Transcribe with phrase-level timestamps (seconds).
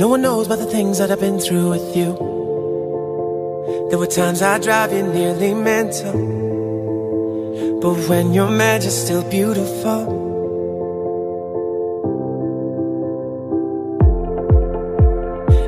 [0.00, 2.16] No one knows about the things that I've been through with you.
[3.90, 6.14] There were times I drive you nearly mental.
[7.82, 10.00] But when you're mad, you're still beautiful.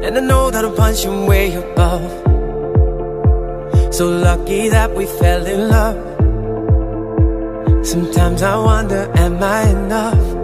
[0.02, 2.10] And I know that I'm punching way above.
[3.94, 5.98] So lucky that we fell in love.
[7.86, 10.41] Sometimes I wonder, am I enough?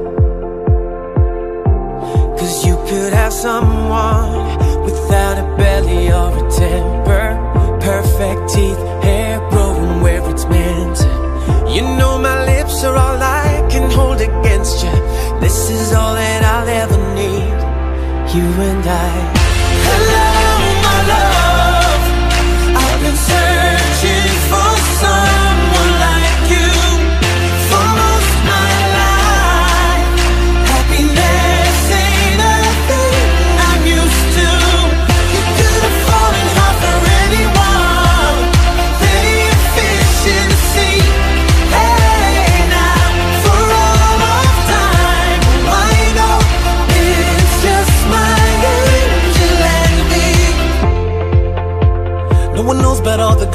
[2.89, 7.79] Could have someone without a belly or a temper.
[7.83, 10.99] Perfect teeth, hair growing where it's meant.
[11.75, 14.91] You know my lips are all I can hold against you.
[15.39, 17.59] This is all that I'll ever need.
[18.35, 20.18] You and I.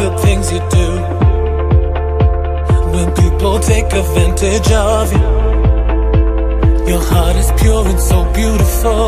[0.04, 0.90] the things you do.
[2.96, 5.30] When people take advantage of you,
[6.92, 9.04] your heart is pure and so beautiful.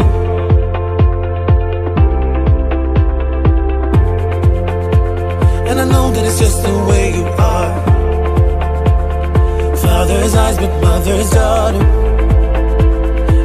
[5.70, 7.72] And I know that it's just the way you are.
[9.84, 11.86] Father's eyes, but mother's daughter.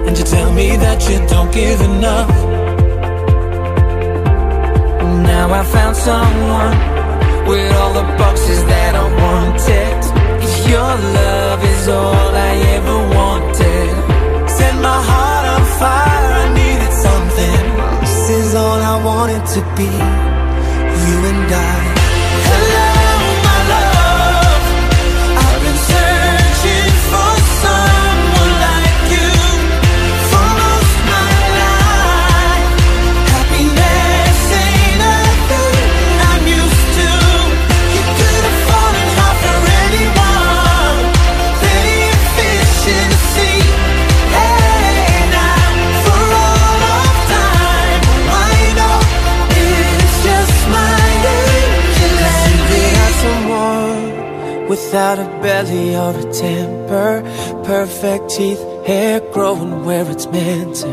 [0.06, 2.31] And you tell me that you don't give enough.
[5.31, 6.89] Now I found someone
[7.51, 9.98] with all the boxes that I wanted.
[10.47, 13.91] If your love is all I ever wanted,
[14.56, 16.31] set my heart on fire.
[16.43, 17.62] I needed something.
[18.03, 19.91] This is all I wanted to be.
[21.06, 21.89] You and I.
[54.91, 57.23] without a belly or a temper,
[57.62, 60.89] perfect teeth, hair growing where it's meant to.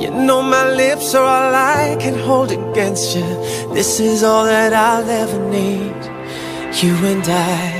[0.00, 3.28] You know my lips are all I can hold against you.
[3.74, 6.00] This is all that I'll ever need.
[6.80, 7.75] You and I,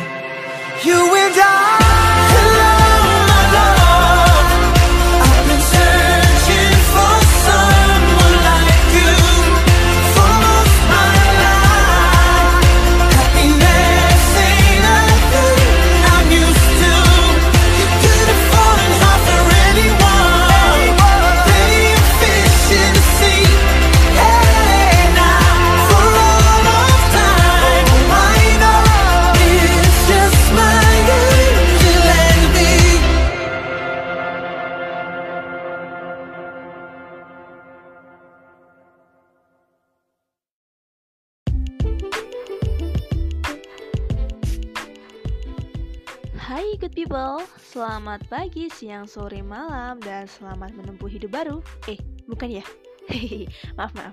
[47.96, 51.64] selamat pagi, siang, sore, malam, dan selamat menempuh hidup baru.
[51.88, 51.96] Eh,
[52.28, 52.64] bukan ya?
[53.08, 53.48] Hehehe,
[53.80, 54.12] maaf maaf.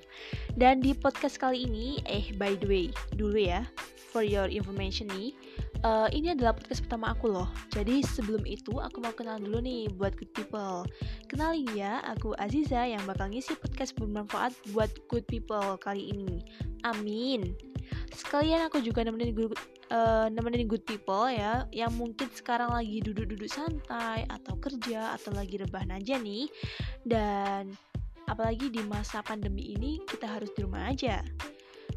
[0.56, 2.88] Dan di podcast kali ini, eh by the way,
[3.20, 3.68] dulu ya,
[4.16, 5.36] for your information nih,
[5.84, 7.52] eh, ini adalah podcast pertama aku loh.
[7.76, 10.88] Jadi sebelum itu aku mau kenal dulu nih buat good people.
[11.28, 16.40] Kenalin ya, aku Aziza yang bakal ngisi podcast bermanfaat buat good people kali ini.
[16.88, 17.73] Amin.
[18.14, 19.54] Sekalian aku juga nemenin good,
[19.90, 25.62] eh, nemenin good people ya yang mungkin sekarang lagi duduk-duduk santai atau kerja atau lagi
[25.62, 26.48] rebahan aja nih.
[27.06, 27.74] Dan
[28.30, 31.22] apalagi di masa pandemi ini kita harus di rumah aja.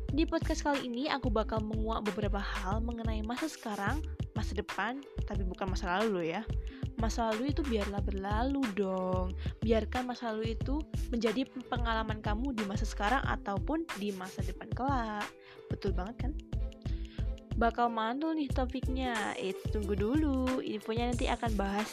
[0.06, 4.00] Di podcast kali ini aku bakal menguak beberapa hal mengenai masa sekarang
[4.37, 6.44] masa depan tapi bukan masa lalu ya
[6.96, 10.81] masa lalu itu biarlah berlalu dong biarkan masa lalu itu
[11.12, 15.28] menjadi pengalaman kamu di masa sekarang ataupun di masa depan kelak
[15.69, 16.32] betul banget kan
[17.56, 19.32] bakal mantul nih topiknya.
[19.40, 20.60] Eits, tunggu dulu.
[20.60, 21.88] Infonya nanti akan bahas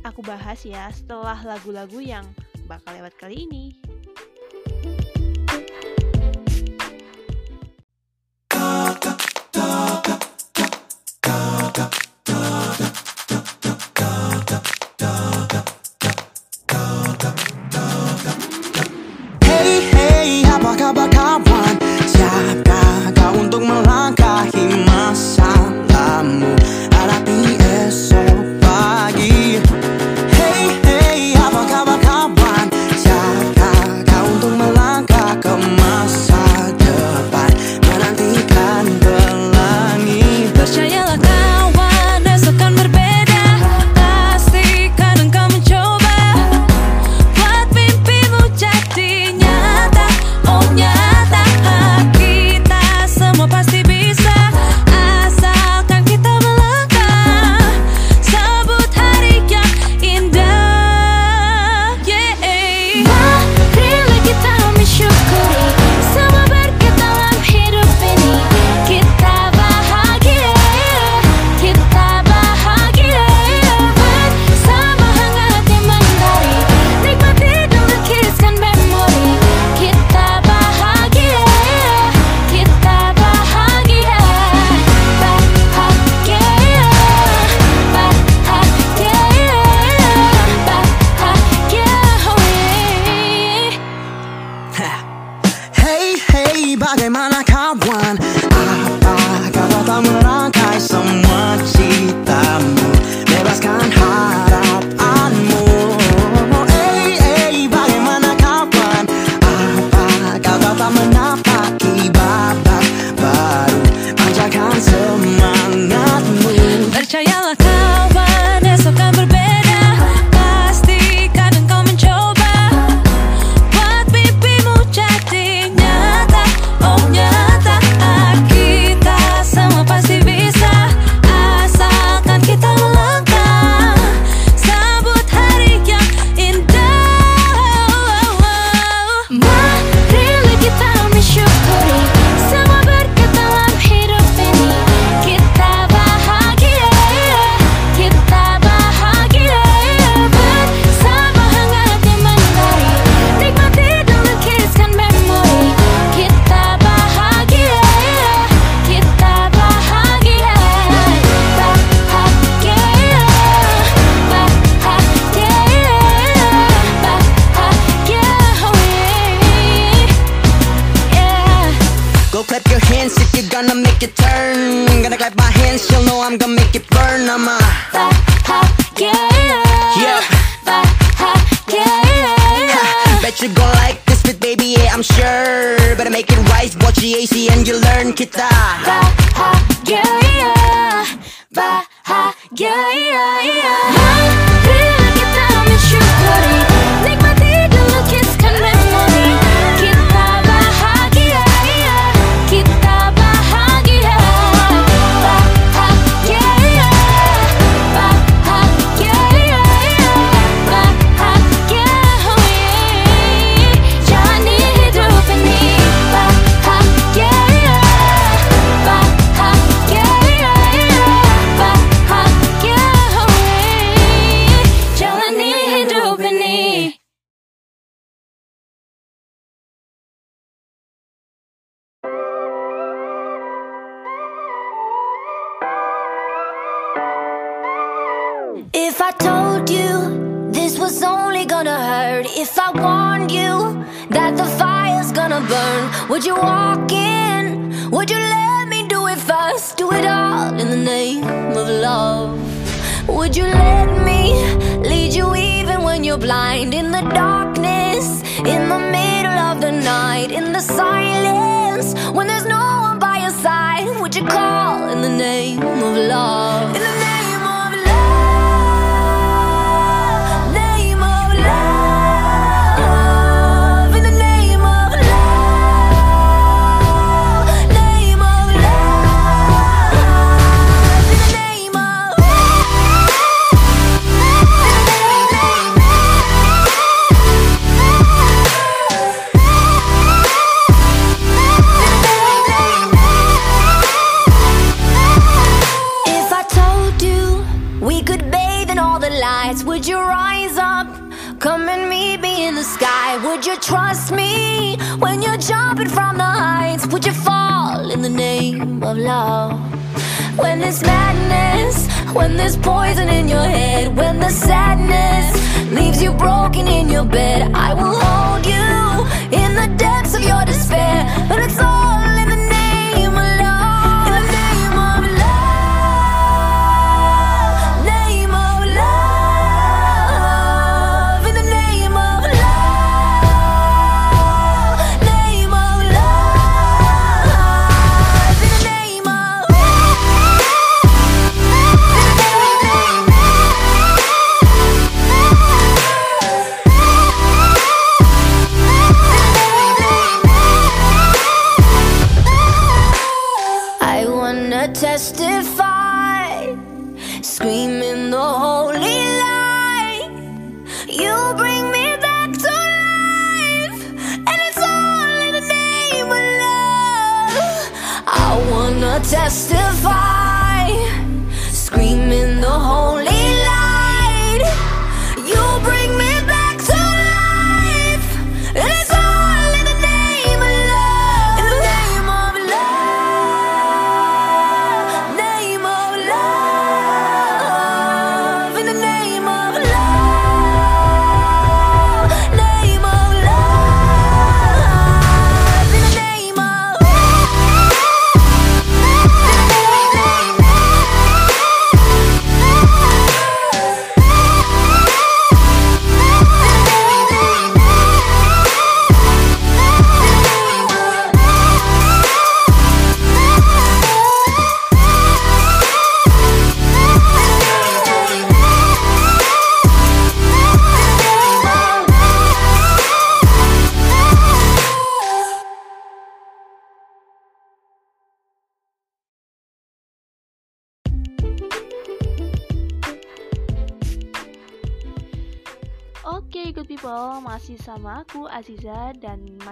[0.00, 2.24] aku bahas ya setelah lagu-lagu yang
[2.70, 3.89] bakal lewat kali ini.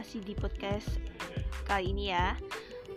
[0.08, 0.88] Masih di podcast
[1.68, 2.32] kali ini ya.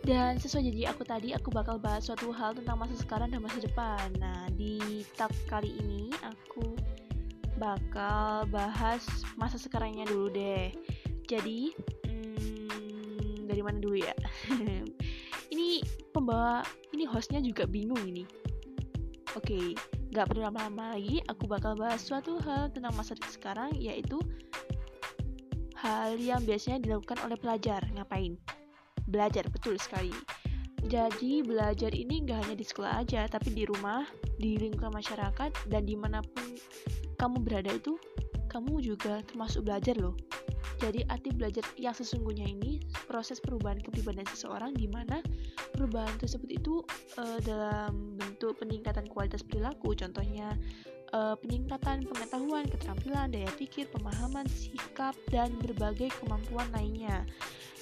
[0.08, 3.60] Dan sesuai janji aku tadi, aku bakal bahas suatu hal tentang masa sekarang dan masa
[3.60, 4.16] depan.
[4.16, 6.72] Nah, di tag kali ini aku
[7.60, 9.04] bakal bahas
[9.36, 10.72] masa sekarangnya dulu deh.
[11.28, 11.76] Jadi,
[12.08, 14.16] hmm, dari mana dulu ya?
[15.52, 15.84] ini
[16.16, 16.64] pembawa,
[16.96, 18.24] ini hostnya juga bingung ini.
[19.36, 19.76] Oke,
[20.12, 24.20] Gak perlu lama-lama lagi, aku bakal bahas suatu hal tentang masa sekarang, yaitu
[25.82, 27.82] hal yang biasanya dilakukan oleh pelajar.
[27.98, 28.38] Ngapain?
[29.10, 30.14] Belajar, betul sekali.
[30.86, 34.06] Jadi belajar ini gak hanya di sekolah aja, tapi di rumah,
[34.38, 36.58] di lingkungan masyarakat, dan di mana pun
[37.22, 37.98] kamu berada itu,
[38.50, 40.18] kamu juga termasuk belajar loh.
[40.82, 45.22] Jadi arti belajar yang sesungguhnya ini proses perubahan kepribadian seseorang di mana
[45.78, 46.82] perubahan tersebut itu
[47.22, 50.58] eh, dalam bentuk peningkatan kualitas perilaku, contohnya
[51.12, 57.24] eh, peningkatan pengetahuan, keterampilan, daya pikir, pemahaman, sikap, dan berbagai kemampuan lainnya.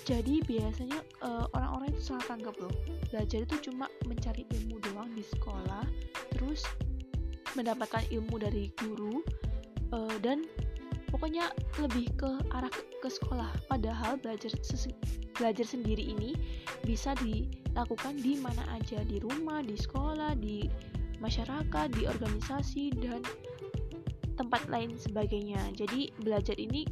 [0.10, 2.74] Jadi biasanya eh, orang-orang itu salah tanggap loh.
[3.14, 5.86] Belajar itu cuma mencari ilmu doang di sekolah,
[6.34, 6.66] terus
[7.54, 9.22] mendapatkan ilmu dari guru
[9.94, 10.46] eh, dan
[11.10, 11.50] pokoknya
[11.82, 13.50] lebih ke arah ke, ke sekolah.
[13.70, 14.54] Padahal belajar
[15.40, 16.36] belajar sendiri ini
[16.84, 20.68] bisa dilakukan di mana aja, di rumah, di sekolah, di
[21.20, 23.22] masyarakat, di organisasi dan
[24.40, 25.60] tempat lain sebagainya.
[25.76, 26.88] Jadi belajar ini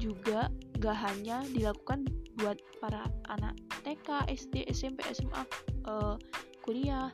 [0.00, 0.48] juga
[0.80, 2.08] gak hanya dilakukan
[2.40, 5.44] buat para anak TK, SD, SMP, SMA,
[5.88, 6.16] eh,
[6.64, 7.08] kuliah,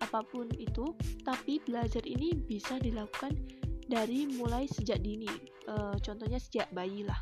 [0.00, 0.92] apa pun itu,
[1.24, 3.36] tapi belajar ini bisa dilakukan
[3.88, 5.28] dari mulai sejak dini.
[5.68, 7.18] Eh, contohnya sejak bayi lah.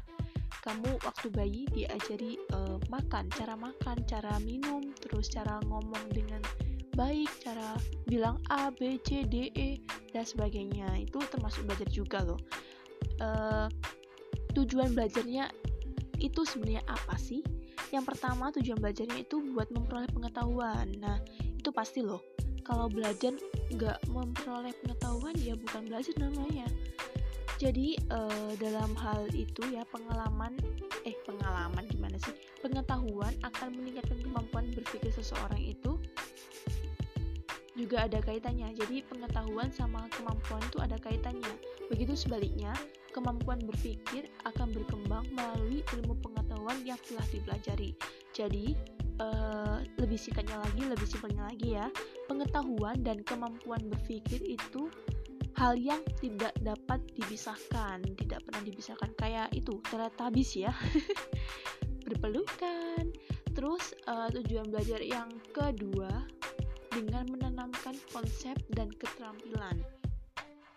[0.60, 6.42] Kamu waktu bayi diajari eh, makan, cara makan, cara minum, terus cara ngomong dengan
[7.00, 9.80] baik, cara bilang A, B, C, D, E
[10.12, 11.00] dan sebagainya.
[11.00, 12.36] Itu termasuk belajar juga loh.
[13.16, 13.66] Eh,
[14.52, 15.48] tujuan belajarnya
[16.20, 17.40] itu sebenarnya apa sih?
[17.88, 20.92] Yang pertama tujuan belajarnya itu buat memperoleh pengetahuan.
[21.00, 22.20] Nah itu pasti loh.
[22.60, 23.32] Kalau belajar
[23.72, 26.68] nggak memperoleh pengetahuan ya bukan belajar namanya.
[27.56, 30.56] Jadi eh, dalam hal itu ya pengalaman
[31.08, 32.36] eh pengalaman gimana sih?
[32.60, 35.96] Pengetahuan akan meningkatkan kemampuan berpikir seseorang itu
[37.78, 38.74] juga ada kaitannya.
[38.74, 41.54] Jadi pengetahuan sama kemampuan itu ada kaitannya.
[41.90, 42.74] Begitu sebaliknya,
[43.14, 47.94] kemampuan berpikir akan berkembang melalui ilmu pengetahuan yang telah dipelajari.
[48.34, 48.74] Jadi
[49.20, 51.86] eh, lebih singkatnya lagi, lebih simpelnya lagi ya,
[52.26, 54.90] pengetahuan dan kemampuan berpikir itu
[55.58, 60.72] hal yang tidak dapat dipisahkan, tidak pernah dipisahkan kayak itu teletabis ya,
[62.06, 63.12] berpelukan.
[63.50, 66.39] Terus eh, tujuan belajar yang kedua
[67.00, 69.80] dengan menanamkan konsep dan keterampilan.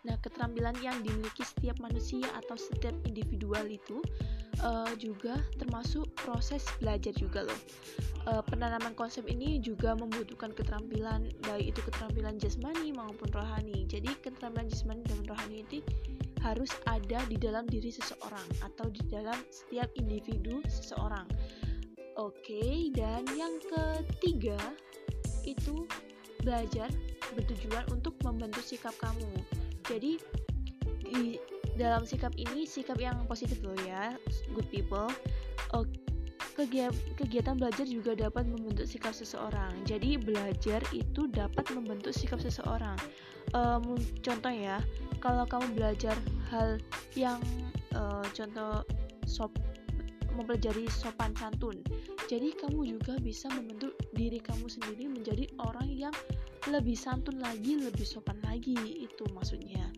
[0.03, 4.03] Nah, keterampilan yang dimiliki setiap manusia atau setiap individual itu
[4.59, 7.59] eh, juga termasuk proses belajar juga loh.
[8.23, 13.83] Eh, penanaman konsep ini juga membutuhkan keterampilan baik itu keterampilan jasmani maupun rohani.
[13.87, 15.79] Jadi keterampilan jasmani dan rohani itu
[16.43, 21.23] harus ada di dalam diri seseorang atau di dalam setiap individu seseorang.
[22.19, 24.59] Oke, dan yang ketiga
[25.47, 25.87] itu
[26.43, 26.91] belajar
[27.33, 29.27] bertujuan untuk membentuk sikap kamu.
[29.87, 30.19] Jadi
[31.03, 31.39] di
[31.75, 34.13] dalam sikap ini sikap yang positif loh ya,
[34.53, 35.09] good people.
[35.73, 35.87] Oh,
[36.53, 39.73] kegia- kegiatan belajar juga dapat membentuk sikap seseorang.
[39.89, 42.95] Jadi belajar itu dapat membentuk sikap seseorang.
[43.53, 43.83] Em,
[44.21, 44.81] contoh ya,
[45.17, 46.15] kalau kamu belajar
[46.53, 46.77] hal
[47.17, 47.41] yang
[47.93, 48.81] eh, contoh
[49.29, 49.53] sop
[50.35, 51.81] mempelajari sopan santun.
[52.29, 56.15] Jadi kamu juga bisa membentuk diri kamu sendiri menjadi orang yang
[56.69, 58.75] lebih santun lagi, lebih sopan lagi.
[59.03, 59.89] Itu maksudnya.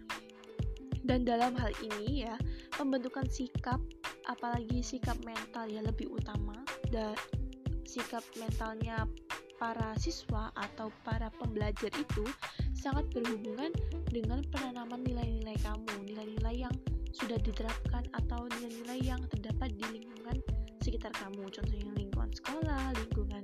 [1.06, 2.36] Dan dalam hal ini ya,
[2.74, 3.78] pembentukan sikap
[4.26, 7.14] apalagi sikap mental ya lebih utama dan
[7.86, 9.06] sikap mentalnya
[9.56, 12.26] para siswa atau para pembelajar itu
[12.76, 13.72] sangat berhubungan
[14.12, 16.76] dengan penanaman nilai-nilai kamu, nilai-nilai yang
[17.16, 20.38] sudah diterapkan atau nilai-nilai yang terdapat di lingkungan
[20.84, 23.44] sekitar kamu, contohnya lingkungan sekolah, lingkungan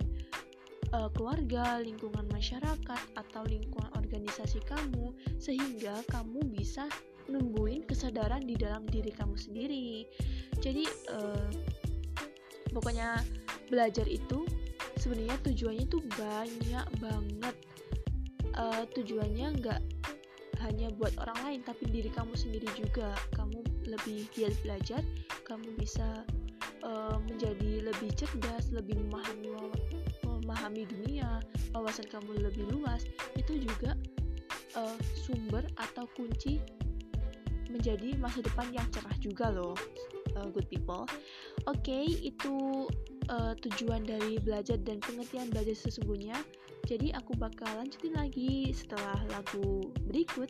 [0.93, 6.85] uh, keluarga, lingkungan masyarakat, atau lingkungan organisasi kamu, sehingga kamu bisa
[7.31, 10.05] numbuhin kesadaran di dalam diri kamu sendiri.
[10.59, 10.83] Jadi
[11.15, 11.49] uh,
[12.75, 13.23] pokoknya
[13.71, 14.43] belajar itu
[15.01, 17.55] sebenarnya tujuannya tuh banyak banget.
[18.53, 19.81] Uh, tujuannya nggak
[20.61, 23.17] hanya buat orang lain tapi diri kamu sendiri juga.
[23.33, 25.01] Kamu lebih giat belajar,
[25.49, 26.21] kamu bisa
[26.85, 29.49] uh, menjadi lebih cerdas, lebih memahami
[30.21, 31.41] memahami dunia,
[31.73, 33.09] wawasan kamu lebih luas.
[33.33, 33.97] Itu juga
[34.77, 36.61] uh, sumber atau kunci
[37.71, 39.73] menjadi masa depan yang cerah juga loh
[40.35, 41.07] uh, good people
[41.67, 42.87] oke okay, itu
[43.31, 46.35] uh, tujuan dari belajar dan pengertian belajar sesungguhnya.
[46.85, 50.49] Jadi aku bakal lanjutin lagi setelah lagu berikut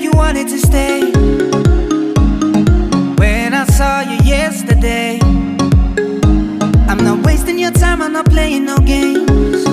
[0.00, 1.10] you wanted to stay.
[3.16, 5.18] When I saw you yesterday
[6.88, 9.64] I'm not wasting your time, I'm not playing no games.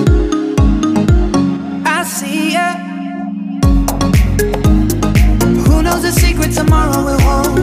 [1.84, 2.70] I see you.
[5.64, 7.58] Who knows the secret tomorrow will hold?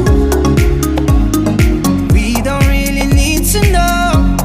[2.11, 4.37] We don't really need to know.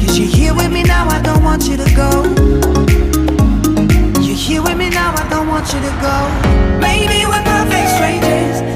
[0.00, 2.24] You're here with me now, I don't want you to go.
[4.20, 6.65] You're here with me now, I don't want you to go.
[6.80, 8.75] Maybe we're perfect strangers.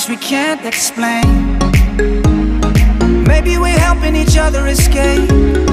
[0.00, 1.58] Much we can't explain.
[3.24, 5.69] Maybe we're helping each other escape.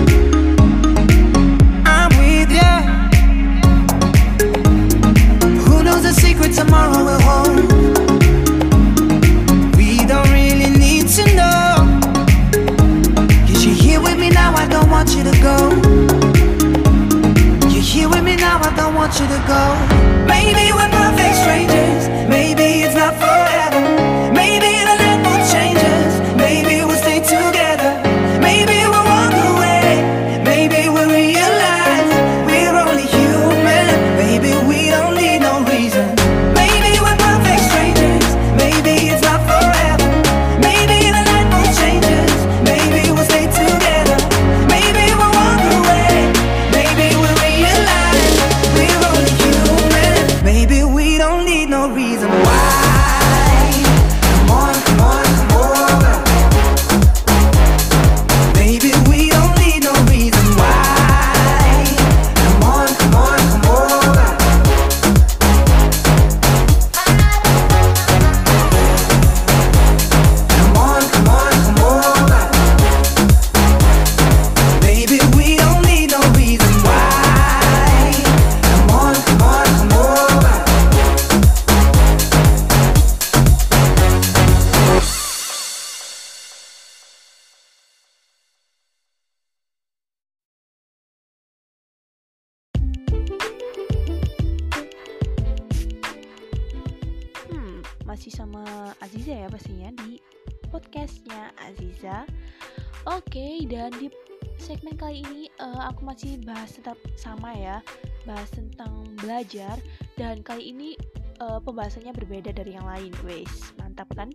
[111.77, 114.33] Pembahasannya berbeda dari yang lain, wes mantap kan?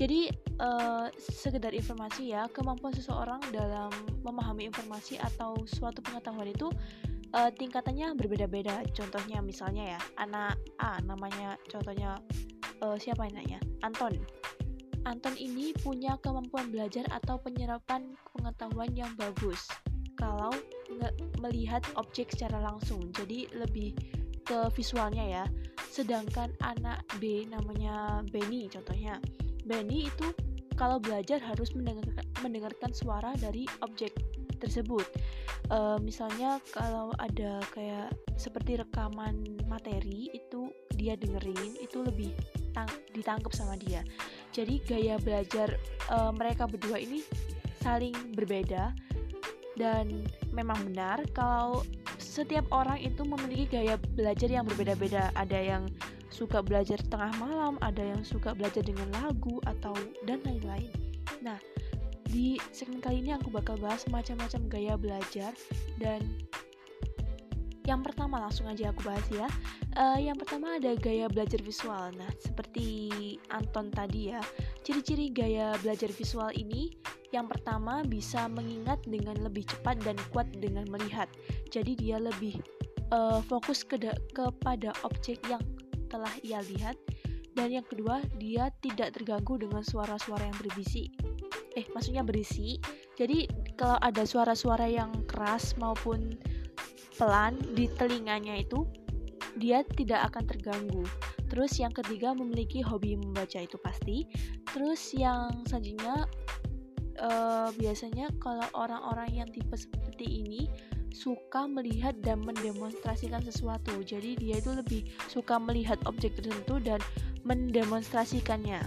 [0.00, 3.92] Jadi eh, sekedar informasi ya, kemampuan seseorang dalam
[4.24, 6.72] memahami informasi atau suatu pengetahuan itu
[7.36, 8.80] eh, tingkatannya berbeda-beda.
[8.96, 12.16] Contohnya misalnya ya, anak A namanya contohnya
[12.80, 13.60] eh, siapa nanya?
[13.84, 14.16] Anton.
[15.04, 19.68] Anton ini punya kemampuan belajar atau penyerapan pengetahuan yang bagus
[20.16, 20.52] kalau
[21.40, 23.04] melihat objek secara langsung.
[23.16, 23.96] Jadi lebih
[24.50, 25.44] ke visualnya ya.
[25.86, 29.22] Sedangkan anak B namanya Benny contohnya.
[29.62, 30.34] Benny itu
[30.74, 34.10] kalau belajar harus mendengarkan, mendengarkan suara dari objek
[34.58, 35.06] tersebut.
[35.70, 42.34] Eh, misalnya kalau ada kayak seperti rekaman materi itu dia dengerin itu lebih
[42.74, 44.02] tang- ditangkap sama dia.
[44.50, 45.78] Jadi gaya belajar
[46.10, 47.22] eh, mereka berdua ini
[47.80, 48.92] saling berbeda
[49.78, 51.80] dan memang benar kalau
[52.40, 55.28] setiap orang itu memiliki gaya belajar yang berbeda-beda.
[55.36, 55.92] Ada yang
[56.32, 59.92] suka belajar tengah malam, ada yang suka belajar dengan lagu atau
[60.24, 60.88] dan lain-lain.
[61.44, 61.60] Nah,
[62.24, 65.52] di segmen kali ini aku bakal bahas macam-macam gaya belajar
[66.00, 66.24] dan
[67.84, 69.50] yang pertama langsung aja aku bahas ya.
[69.98, 72.08] Eh, yang pertama ada gaya belajar visual.
[72.16, 74.40] Nah, seperti Anton tadi ya,
[74.80, 76.96] ciri-ciri gaya belajar visual ini
[77.30, 81.30] yang pertama bisa mengingat dengan lebih cepat dan kuat dengan melihat.
[81.70, 82.58] Jadi dia lebih
[83.10, 83.98] eh, fokus ke
[84.34, 85.62] kepada objek yang
[86.10, 86.98] telah ia lihat.
[87.50, 91.10] Dan yang kedua, dia tidak terganggu dengan suara-suara yang berbisik.
[91.78, 92.78] Eh, maksudnya berisi.
[93.14, 93.46] Jadi
[93.78, 96.34] kalau ada suara-suara yang keras maupun
[97.18, 98.86] pelan di telinganya itu
[99.58, 101.04] dia tidak akan terganggu.
[101.50, 104.22] Terus yang ketiga memiliki hobi membaca itu pasti.
[104.70, 106.30] Terus yang selanjutnya
[107.20, 110.66] eh, biasanya kalau orang-orang yang tipe seperti ini
[111.10, 114.00] suka melihat dan mendemonstrasikan sesuatu.
[114.02, 116.98] Jadi dia itu lebih suka melihat objek tertentu dan
[117.44, 118.80] mendemonstrasikannya.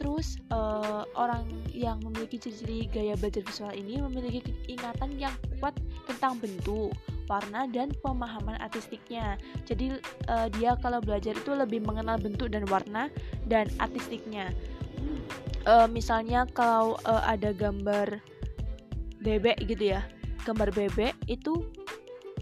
[0.00, 1.44] terus eh, orang
[1.76, 5.76] yang memiliki ciri-ciri gaya belajar visual ini memiliki ingatan yang kuat
[6.08, 6.96] tentang bentuk
[7.28, 9.36] warna dan pemahaman artistiknya
[9.68, 13.12] jadi eh, dia kalau belajar itu lebih mengenal bentuk dan warna
[13.44, 14.56] dan artistiknya
[15.68, 18.20] Eh, misalnya kalau eh, ada gambar
[19.20, 20.00] bebek gitu ya.
[20.48, 21.68] Gambar bebek itu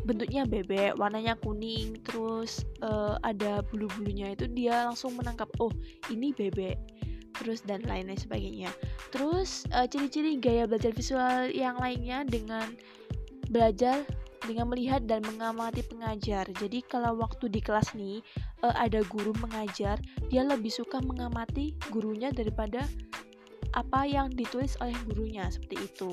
[0.06, 5.74] bentuknya bebek warnanya kuning terus eh, ada bulu-bulunya itu dia langsung menangkap oh
[6.08, 6.78] ini bebek.
[7.38, 8.70] Terus dan lain-lain sebagainya.
[9.10, 12.70] Terus eh, ciri-ciri gaya belajar visual yang lainnya dengan
[13.48, 14.04] belajar
[14.46, 18.22] dengan melihat dan mengamati pengajar jadi kalau waktu di kelas nih
[18.64, 19.98] eh, ada guru mengajar
[20.30, 22.86] dia lebih suka mengamati gurunya daripada
[23.76, 26.12] apa yang ditulis oleh gurunya seperti itu.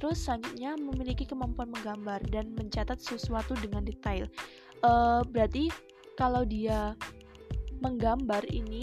[0.00, 4.24] Terus selanjutnya memiliki kemampuan menggambar dan mencatat sesuatu dengan detail.
[4.84, 5.68] Eh, berarti
[6.16, 6.96] kalau dia
[7.82, 8.80] menggambar ini,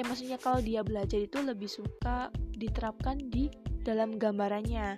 [0.00, 3.52] ya maksudnya kalau dia belajar itu lebih suka diterapkan di
[3.84, 4.96] dalam gambarannya.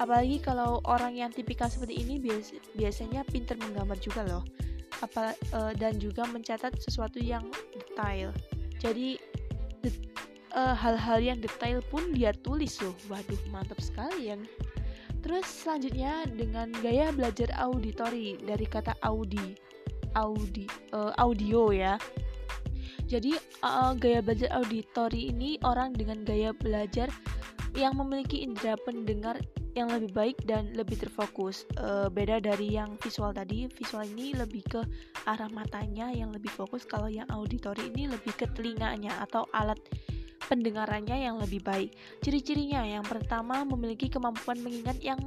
[0.00, 4.42] Apalagi kalau orang yang tipikal seperti ini bias- biasanya pinter menggambar juga loh.
[5.04, 7.44] Apa eh, dan juga mencatat sesuatu yang
[7.76, 8.32] detail.
[8.80, 9.20] Jadi
[10.56, 12.96] eh, hal-hal yang detail pun dia tulis loh.
[13.12, 14.40] Waduh, mantap sekali ya.
[15.20, 19.52] Terus selanjutnya dengan gaya belajar auditori dari kata audi,
[20.16, 20.64] audi,
[20.96, 22.00] eh, audio ya.
[23.04, 27.12] Jadi eh, gaya belajar auditori ini orang dengan gaya belajar
[27.76, 29.38] yang memiliki indera pendengar
[29.74, 31.66] yang lebih baik dan lebih terfokus.
[31.78, 34.80] Eh, beda dari yang visual tadi, visual ini lebih ke
[35.26, 36.82] arah matanya yang lebih fokus.
[36.86, 39.78] Kalau yang auditori ini lebih ke telinganya atau alat
[40.50, 41.94] pendengarannya yang lebih baik.
[42.24, 45.20] Ciri-cirinya yang pertama memiliki kemampuan mengingat yang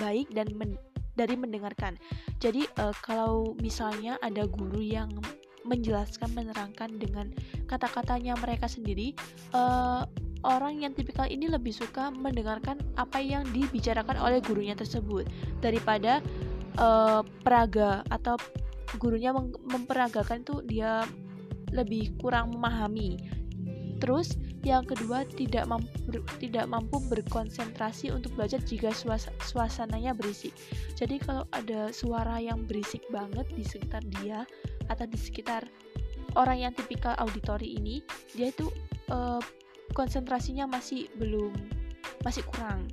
[0.00, 0.80] baik dan men-
[1.18, 2.00] dari mendengarkan.
[2.40, 5.12] Jadi eh, kalau misalnya ada guru yang
[5.60, 7.28] menjelaskan menerangkan dengan
[7.68, 9.12] kata-katanya mereka sendiri,
[9.52, 10.02] eh,
[10.44, 15.28] orang yang tipikal ini lebih suka mendengarkan apa yang dibicarakan oleh gurunya tersebut
[15.60, 16.24] daripada
[16.76, 18.40] eh, peraga atau
[18.98, 19.30] gurunya
[19.70, 21.06] memperagakan tuh dia
[21.70, 23.20] lebih kurang memahami.
[24.00, 30.56] Terus yang kedua tidak mampu tidak mampu berkonsentrasi untuk belajar jika suas- suasananya berisik.
[30.96, 34.44] Jadi kalau ada suara yang berisik banget di sekitar dia
[34.88, 35.68] atau di sekitar
[36.34, 38.00] orang yang tipikal auditori ini,
[38.32, 38.68] dia itu
[39.12, 39.40] eh,
[39.92, 41.52] konsentrasinya masih belum
[42.24, 42.88] masih kurang.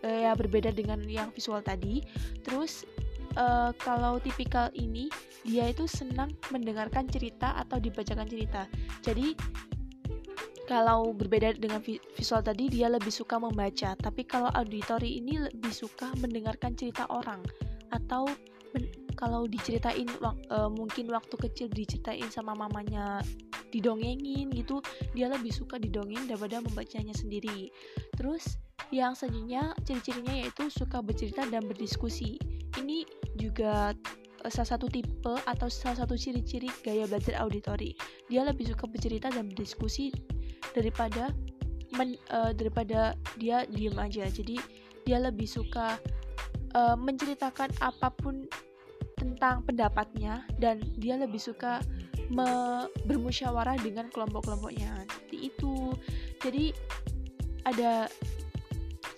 [0.00, 2.00] Eh, ya berbeda dengan yang visual tadi.
[2.40, 2.88] Terus
[3.36, 5.12] eh, kalau tipikal ini
[5.44, 8.64] dia itu senang mendengarkan cerita atau dibacakan cerita.
[9.04, 9.36] Jadi
[10.70, 15.74] kalau berbeda dengan vi- visual tadi dia lebih suka membaca, tapi kalau auditori ini lebih
[15.74, 17.42] suka mendengarkan cerita orang
[17.90, 18.30] atau
[19.18, 23.18] kalau diceritain wak- eh, mungkin waktu kecil diceritain sama mamanya
[23.70, 24.82] didongengin gitu,
[25.14, 27.70] dia lebih suka didongeng daripada membacanya sendiri.
[28.18, 28.58] Terus
[28.90, 32.36] yang selanjutnya ciri-cirinya yaitu suka bercerita dan berdiskusi.
[32.78, 33.06] Ini
[33.38, 33.94] juga
[34.42, 37.94] eh, salah satu tipe atau salah satu ciri-ciri gaya belajar auditori.
[38.26, 40.10] Dia lebih suka bercerita dan berdiskusi
[40.74, 41.30] daripada
[41.94, 44.26] men, eh, daripada dia diem aja.
[44.26, 44.58] Jadi
[45.06, 45.98] dia lebih suka
[46.74, 48.46] eh, menceritakan apa pun
[49.20, 51.84] tentang pendapatnya dan dia lebih suka
[53.06, 55.06] bermusyawarah dengan kelompok-kelompoknya.
[55.10, 55.74] Seperti itu.
[56.40, 56.64] Jadi
[57.66, 58.08] ada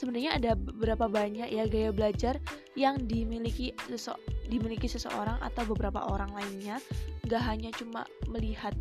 [0.03, 2.43] sebenarnya ada beberapa banyak ya gaya belajar
[2.75, 4.19] yang dimiliki sese-
[4.51, 6.83] dimiliki seseorang atau beberapa orang lainnya
[7.23, 8.75] nggak hanya cuma melihat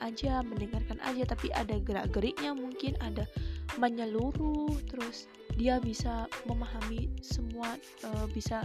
[0.00, 3.28] aja mendengarkan aja tapi ada gerak-geriknya mungkin ada
[3.76, 5.28] menyeluruh terus
[5.60, 8.64] dia bisa memahami semua eh, bisa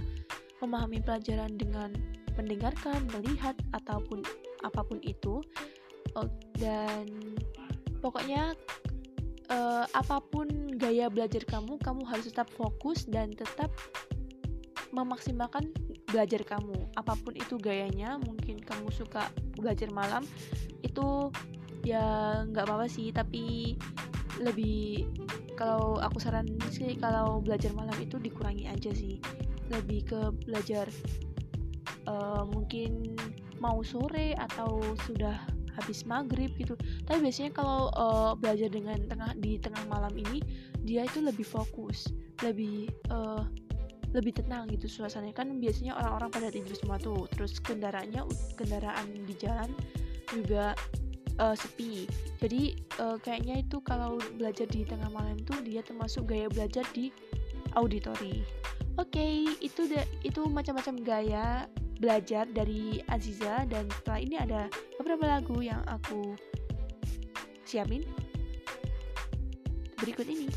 [0.64, 1.92] memahami pelajaran dengan
[2.40, 4.24] mendengarkan melihat ataupun
[4.66, 5.42] apa pun itu
[6.18, 6.26] Oh,
[6.58, 7.06] dan
[8.02, 8.58] pokoknya
[9.54, 13.70] eh, apa pun gaya belajar kamu kamu harus tetap fokus dan tetap
[14.90, 15.70] memaksimalkan
[16.10, 16.74] belajar kamu.
[16.98, 20.26] Apa pun itu gayanya mungkin kamu suka belajar malam
[20.82, 21.30] itu
[21.86, 23.76] ya nggak apa-apa sih tapi
[24.42, 25.06] lebih
[25.54, 29.22] kalau aku saran sih kalau belajar malam itu dikurangi aja sih.
[29.70, 30.90] Lebih ke belajar
[32.10, 33.14] eh, mungkin
[33.58, 35.38] mau sore atau sudah
[35.78, 36.74] habis maghrib gitu.
[37.06, 40.42] Tapi biasanya kalau eh, belajar dengan tengah di tengah malam ini
[40.82, 42.10] dia itu lebih fokus
[42.42, 43.44] lebih eh,
[44.16, 45.38] lebih tenang gitu suasananya.
[45.38, 47.30] Kan biasanya orang-orang pada tidur semua tuh.
[47.38, 48.26] Terus kendaraannya
[48.58, 49.70] kendaraan di jalan
[50.34, 50.74] juga
[51.38, 52.10] eh, sepi.
[52.42, 57.14] Jadi eh, kayaknya itu kalau belajar di tengah malam tuh dia termasuk gaya belajar di
[57.78, 58.42] auditori.
[58.98, 64.62] Oke itu da- itu macam-macam gaya belajar dari Aziza dan setelah ini ada
[65.02, 66.38] beberapa lagu yang aku
[67.66, 68.06] siapin
[69.98, 70.48] berikut ini.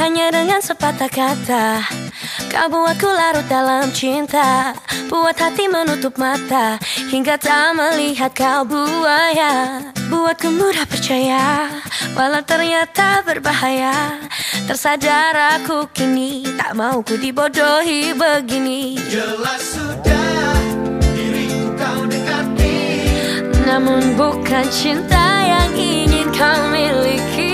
[0.00, 1.84] Hanya dengan sepatah kata
[2.50, 4.74] Kau buatku larut dalam cinta
[5.06, 9.78] Buat hati menutup mata Hingga tak melihat kau buaya.
[10.10, 11.70] Buatku mudah percaya
[12.18, 14.18] Walau ternyata berbahaya.
[14.66, 18.98] Tersadar aku kini Tak mau ku dibodohi begini.
[19.06, 20.58] Jelas sudah
[21.14, 22.78] Diriku kau dekati.
[23.62, 27.49] Namun bukan cinta yang ingin kau miliki.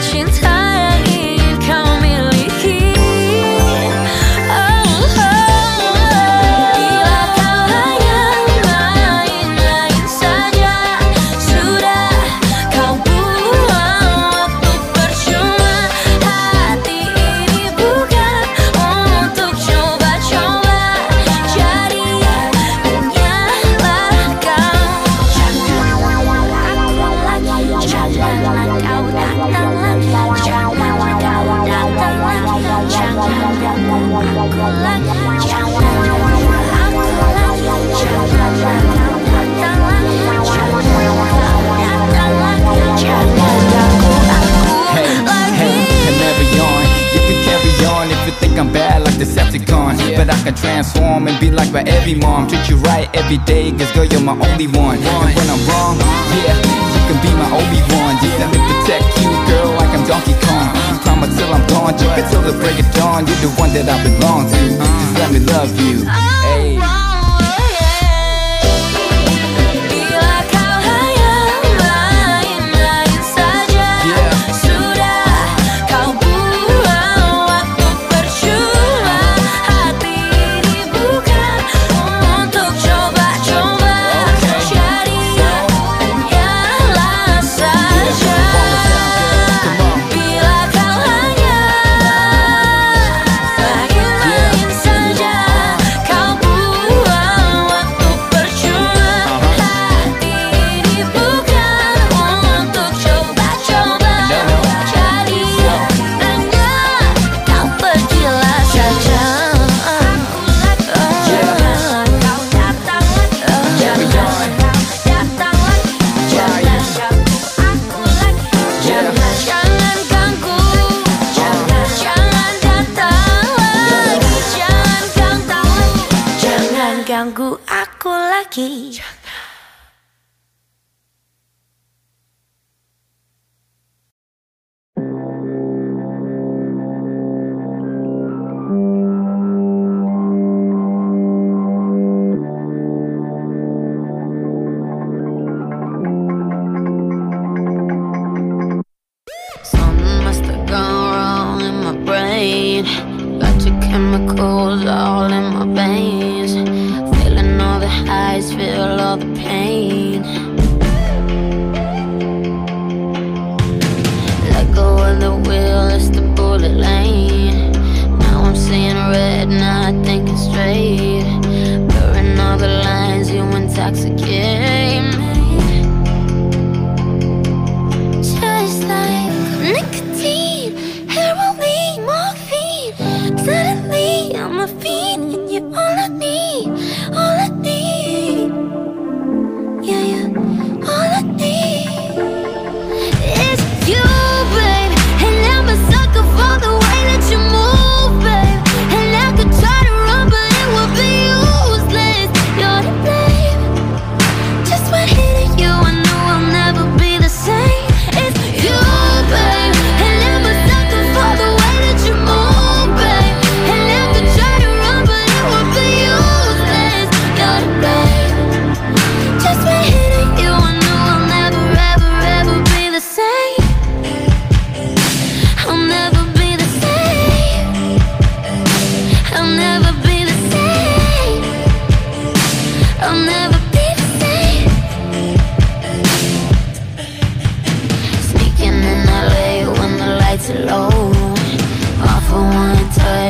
[0.00, 0.57] 情才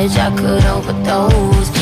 [0.09, 1.78] wish I could overdose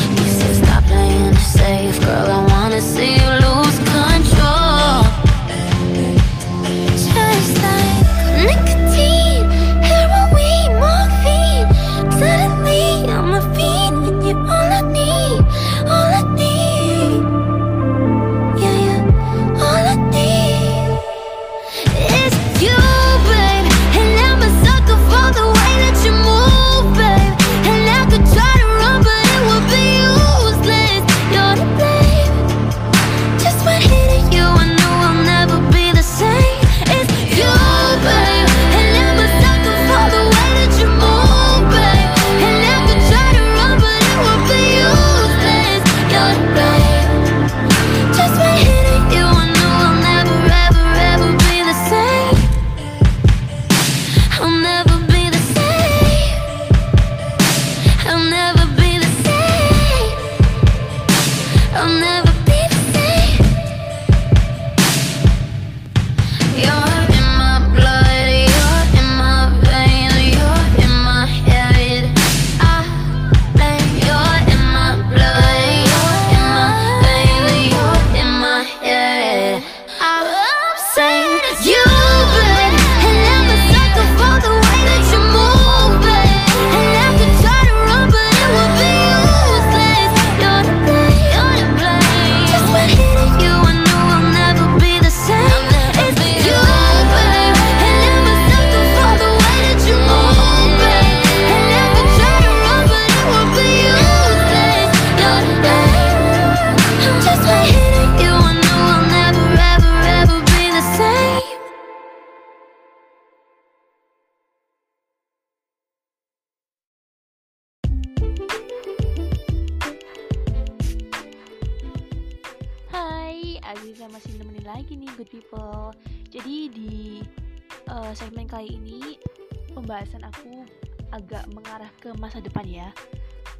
[130.07, 130.63] Pembahasan aku
[131.11, 132.87] agak mengarah ke masa depan ya.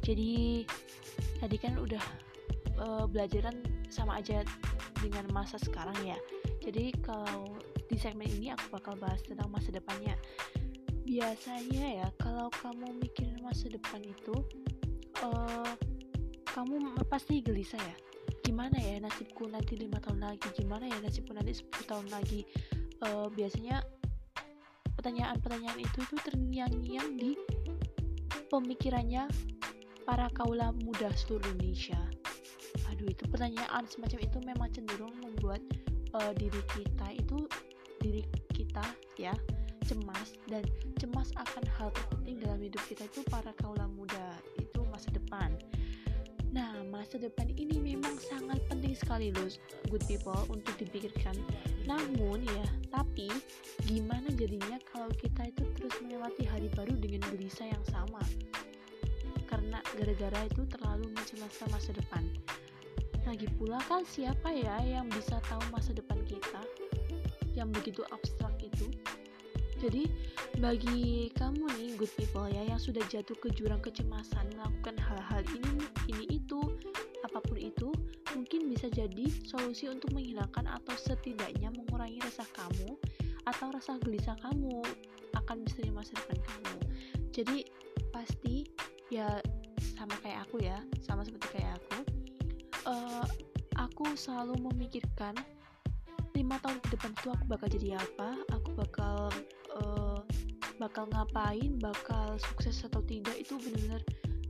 [0.00, 0.64] Jadi
[1.44, 2.00] tadi kan udah
[2.72, 3.52] eh, belajar
[3.92, 4.40] sama aja
[4.96, 6.16] dengan masa sekarang ya.
[6.64, 7.52] Jadi kalau
[7.92, 10.16] di segmen ini aku bakal bahas tentang masa depannya.
[11.04, 14.32] Biasanya ya kalau kamu mikirin masa depan itu
[15.20, 15.72] eh,
[16.48, 17.96] Kamu pasti gelisah ya.
[18.40, 20.48] Gimana ya nasibku nanti lima tahun lagi?
[20.56, 22.48] Gimana ya nasibku nanti 10 tahun lagi?
[23.04, 23.84] Eh, biasanya
[24.98, 27.38] pertanyaan-pertanyaan itu tuh terngiang-ngiang di
[28.50, 29.30] pemikirannya
[30.02, 32.02] para kaula muda seluruh Indonesia.
[32.90, 35.62] Aduh itu pertanyaan semacam itu memang cenderung membuat
[36.18, 37.46] eh, diri kita itu
[38.02, 38.82] diri kita
[39.14, 39.32] ya
[39.86, 40.34] cemas.
[40.50, 40.66] Dan
[40.98, 45.54] cemas akan hal terpenting dalam hidup kita itu para kaula muda itu masa depan
[46.48, 49.52] Nah, masa depan ini memang sangat penting sekali loh,
[49.92, 51.36] good people, untuk dipikirkan.
[51.84, 53.28] Namun ya, tapi
[53.84, 58.24] gimana jadinya kalau kita itu terus melewati hari baru dengan gelisah yang sama?
[59.44, 62.24] Karena gara-gara itu terlalu mencemaskan masa depan.
[63.28, 66.64] Lagi pula kan siapa ya yang bisa tahu masa depan kita?
[67.52, 68.57] Yang begitu abstrak?
[69.78, 70.10] Jadi,
[70.58, 75.86] bagi kamu nih good people ya yang sudah jatuh ke jurang kecemasan melakukan hal-hal ini
[76.10, 76.58] ini itu
[77.22, 77.94] apa pun itu
[78.34, 82.98] mungkin bisa jadi solusi untuk menghilangkan atau setidaknya mengurangi rasa kamu
[83.46, 84.82] atau rasa gelisah kamu
[85.38, 86.76] akan misteri masa depan kamu.
[87.30, 87.58] Jadi
[88.10, 88.66] pasti
[89.14, 89.38] ya
[89.94, 91.98] sama kayak aku ya, sama seperti kayak aku.
[92.88, 93.26] eh,
[93.76, 95.36] aku selalu memikirkan
[96.32, 99.28] lima tahun ke depan itu aku bakal jadi apa, aku bakal
[99.76, 100.20] eh,
[100.78, 104.02] bakal ngapain, bakal sukses atau tidak itu benar-benar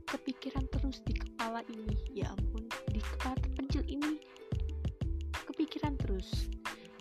[0.05, 1.97] kepikiran terus di kepala ini.
[2.13, 4.21] Ya ampun, di kepala terpencil ini
[5.49, 6.49] kepikiran terus.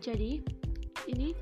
[0.01, 0.41] Jadi
[1.09, 1.37] ini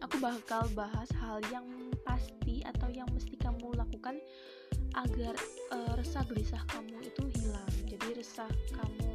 [0.00, 1.64] aku bakal bahas hal yang
[2.02, 4.18] pasti atau yang mesti kamu lakukan
[4.96, 5.34] agar
[5.72, 7.72] eh, resah gelisah kamu itu hilang.
[7.88, 9.12] Jadi resah kamu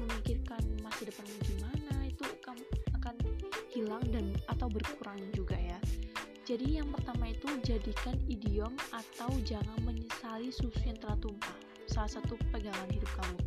[0.00, 2.64] memikirkan masa depan gimana itu kamu
[2.96, 3.16] akan
[3.68, 5.76] hilang dan atau berkurang juga ya.
[6.50, 11.54] Jadi yang pertama itu jadikan idiom atau jangan menyesali susu yang telah tumpah.
[11.86, 13.38] Salah satu pegangan hidup kamu.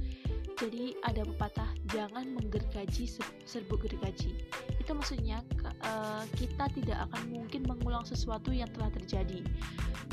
[0.56, 4.48] Jadi ada pepatah jangan menggergaji se- serbuk gergaji.
[4.80, 5.44] Itu maksudnya
[5.84, 9.44] eh, kita tidak akan mungkin mengulang sesuatu yang telah terjadi.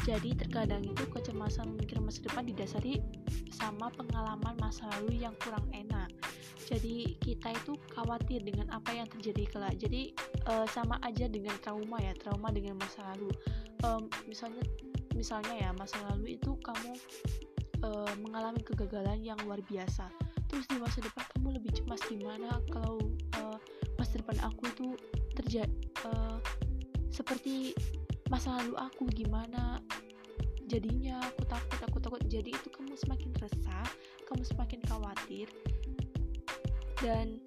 [0.03, 2.99] Jadi terkadang itu kecemasan memikir masa depan didasari
[3.55, 6.11] sama pengalaman masa lalu yang kurang enak.
[6.71, 9.75] Jadi kita itu khawatir dengan apa yang terjadi kelak.
[9.77, 10.15] Jadi
[10.47, 13.31] eh, sama aja dengan trauma ya, trauma dengan masa lalu.
[13.83, 14.63] Em, misalnya
[15.19, 16.93] misalnya ya masa lalu itu kamu
[17.83, 20.09] eh, mengalami kegagalan yang luar biasa
[20.51, 22.99] terus di masa depan kamu lebih cemas gimana kalau
[23.39, 23.59] eh,
[23.99, 24.87] masa depan aku itu
[25.37, 25.71] terjadi
[27.11, 27.77] seperti
[28.33, 29.83] masa lalu aku gimana
[30.71, 33.87] jadinya aku takut aku takut jadi itu kamu semakin resah
[34.31, 35.51] kamu semakin khawatir
[37.01, 37.41] dan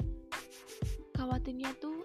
[1.13, 2.01] khawatirnya tuh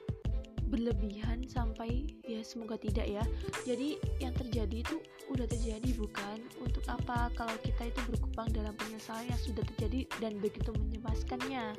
[0.68, 3.24] berlebihan sampai ya semoga tidak ya.
[3.64, 5.00] Jadi yang terjadi itu
[5.32, 6.38] udah terjadi bukan?
[6.60, 7.32] Untuk apa?
[7.34, 11.72] Kalau kita itu berkupang dalam penyesalan yang sudah terjadi dan begitu mencemaskannya.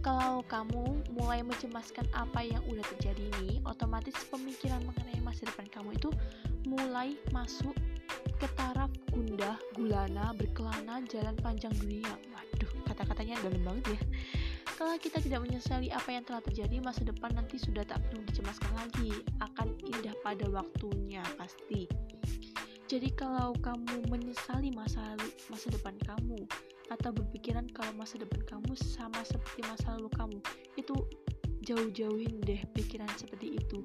[0.00, 5.98] Kalau kamu mulai mencemaskan apa yang udah terjadi ini otomatis pemikiran mengenai masa depan kamu
[5.98, 6.10] itu
[6.64, 7.74] mulai masuk
[8.38, 12.12] ke taraf gundah gulana berkelana jalan panjang dunia.
[12.32, 14.00] Waduh kata-katanya dalam banget ya
[14.76, 18.72] kalau kita tidak menyesali apa yang telah terjadi, masa depan nanti sudah tak perlu dicemaskan
[18.76, 19.10] lagi,
[19.40, 21.88] akan indah pada waktunya pasti.
[22.86, 26.38] Jadi kalau kamu menyesali masa lalu, masa depan kamu
[26.92, 30.38] atau berpikiran kalau masa depan kamu sama seperti masa lalu kamu,
[30.78, 30.94] itu
[31.66, 33.82] jauh-jauhin deh pikiran seperti itu.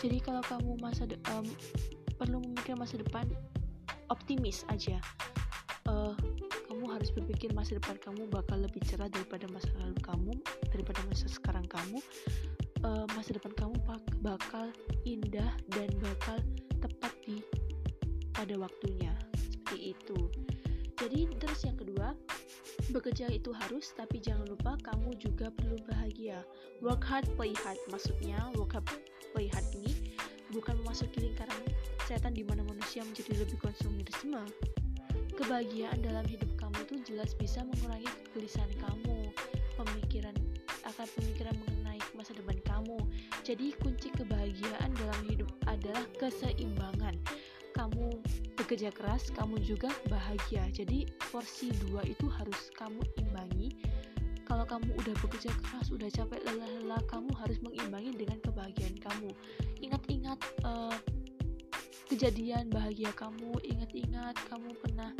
[0.00, 1.44] Jadi kalau kamu masa de um,
[2.16, 3.26] perlu memikirkan masa depan,
[4.08, 5.02] optimis aja.
[5.84, 6.14] Uh,
[7.00, 10.36] harus berpikir masa depan kamu bakal lebih cerah daripada masa lalu kamu
[10.68, 11.96] daripada masa sekarang kamu.
[12.84, 13.76] Uh, masa depan kamu
[14.20, 14.68] bakal
[15.08, 16.36] indah dan bakal
[16.84, 17.40] tepat di
[18.36, 19.16] pada waktunya.
[19.32, 20.18] Seperti itu.
[21.00, 22.12] Jadi terus yang kedua
[22.92, 26.44] bekerja itu harus tapi jangan lupa kamu juga perlu bahagia.
[26.84, 27.80] Work hard play hard.
[27.88, 28.84] Maksudnya work hard
[29.32, 30.12] play hard ini
[30.52, 31.64] bukan memasuki lingkaran
[32.04, 34.44] setan di mana manusia menjadi lebih konsumerisme
[35.40, 39.32] kebahagiaan dalam hidup kamu itu jelas bisa mengurangi kegelisahan kamu,
[39.72, 40.36] pemikiran
[40.84, 43.00] akan pemikiran mengenai masa depan kamu.
[43.40, 47.16] Jadi kunci kebahagiaan dalam hidup adalah keseimbangan.
[47.72, 48.20] Kamu
[48.60, 50.68] bekerja keras, kamu juga bahagia.
[50.76, 53.72] Jadi porsi dua itu harus kamu imbangi.
[54.44, 59.30] Kalau kamu udah bekerja keras, udah capek lelah-lelah, kamu harus mengimbangi dengan kebahagiaan kamu.
[59.78, 60.92] Ingat-ingat uh,
[62.10, 65.14] kejadian bahagia kamu, ingat-ingat kamu pernah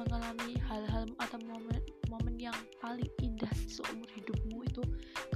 [0.00, 4.80] mengalami hal-hal atau momen-momen yang paling indah seumur hidupmu itu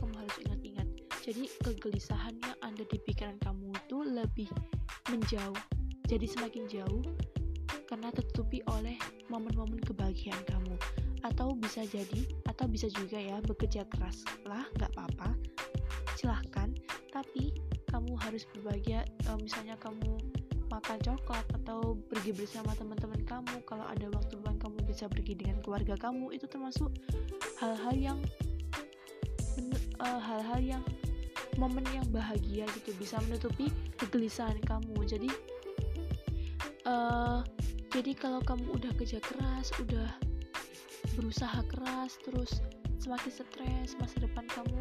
[0.00, 0.88] kamu harus ingat-ingat.
[1.20, 4.48] Jadi kegelisahan yang ada di pikiran kamu itu lebih
[5.12, 5.60] menjauh
[6.08, 7.04] jadi semakin jauh
[7.92, 8.96] karena tertutupi oleh
[9.28, 10.80] momen-momen kebahagiaan kamu.
[11.28, 15.36] Atau bisa jadi atau bisa juga ya bekerja keras lah nggak apa-apa
[16.16, 16.72] silahkan.
[17.12, 17.52] Tapi
[17.92, 20.16] kamu harus berbahagia uh, misalnya kamu
[20.76, 25.56] makan coklat atau pergi bersama teman-teman kamu kalau ada waktu luang kamu bisa pergi dengan
[25.64, 26.92] keluarga kamu itu termasuk
[27.56, 28.18] hal-hal yang
[30.04, 30.84] eh, hal-hal uh, yang
[31.56, 35.00] momen yang bahagia gitu bisa menutupi kegelisahan kamu.
[35.08, 35.32] Jadi
[36.84, 37.40] uh,
[37.88, 40.12] jadi kalau kamu udah kerja keras udah
[41.16, 42.60] berusaha keras terus
[43.00, 44.80] semakin stres masa depan kamu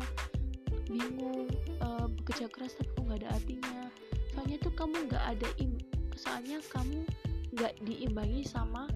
[0.92, 1.48] bingung
[1.80, 3.88] uh, bekerja keras tapi nggak ada artinya
[4.36, 5.80] soalnya tuh kamu nggak ada im
[6.20, 7.08] soalnya kamu
[7.56, 8.92] nggak diimbangi sama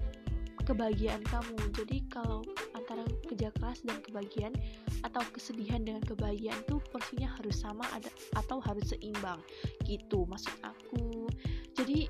[0.70, 1.58] kebahagiaan kamu.
[1.74, 2.46] Jadi kalau
[2.78, 4.54] antara kerja keras dan kebahagiaan
[5.02, 8.06] atau kesedihan dengan kebahagiaan tuh porsinya harus sama ada
[8.38, 9.42] atau harus seimbang.
[9.82, 11.26] Gitu maksud aku.
[11.74, 12.06] Jadi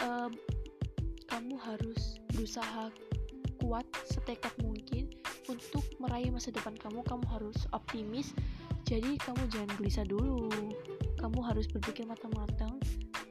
[0.00, 0.32] um,
[1.28, 2.88] kamu harus berusaha
[3.60, 5.12] kuat setekad mungkin
[5.50, 7.04] untuk meraih masa depan kamu.
[7.04, 8.32] Kamu harus optimis.
[8.88, 10.48] Jadi kamu jangan gelisah dulu
[11.20, 12.80] kamu harus berpikir matang-matang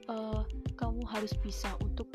[0.05, 0.45] uh,
[0.77, 2.05] kamu harus bisa untuk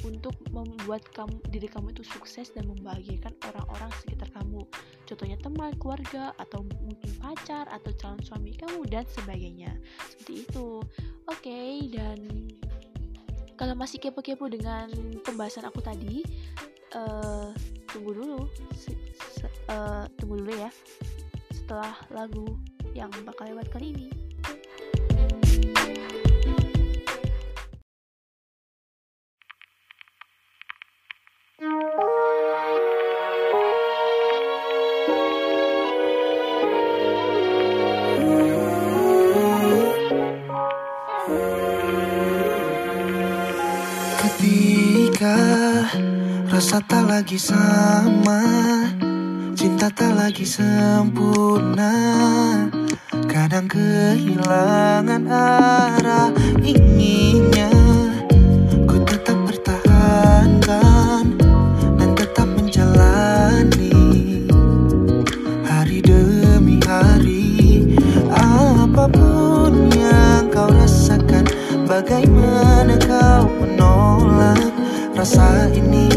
[0.00, 4.64] untuk membuat kamu diri kamu itu sukses dan membahagiakan orang-orang sekitar kamu.
[5.04, 9.76] Contohnya teman keluarga atau mungkin pacar atau calon suami kamu dan sebagainya.
[10.08, 10.80] Seperti itu.
[11.28, 12.48] Oke okay, dan
[13.60, 14.88] kalau masih kepo-kepo dengan
[15.20, 16.24] pembahasan aku tadi
[16.96, 17.52] uh,
[17.92, 18.40] tunggu dulu.
[19.68, 20.70] Uh, tunggu dulu ya
[21.54, 22.58] setelah lagu
[22.92, 24.19] yang bakal lewat kali ini
[46.70, 48.38] rasa tak lagi sama
[49.58, 51.90] Cinta tak lagi sempurna
[53.60, 56.32] Kadang kehilangan arah
[56.64, 57.68] inginnya.
[58.88, 61.36] Ku tetap pertahankan
[62.00, 63.92] Dan tetap menjalani.
[65.68, 67.84] Hari demi hari
[68.32, 71.44] Apa pun yang kau rasakan
[71.84, 74.72] Bagaimana kau menolak
[75.12, 76.08] Rasa ini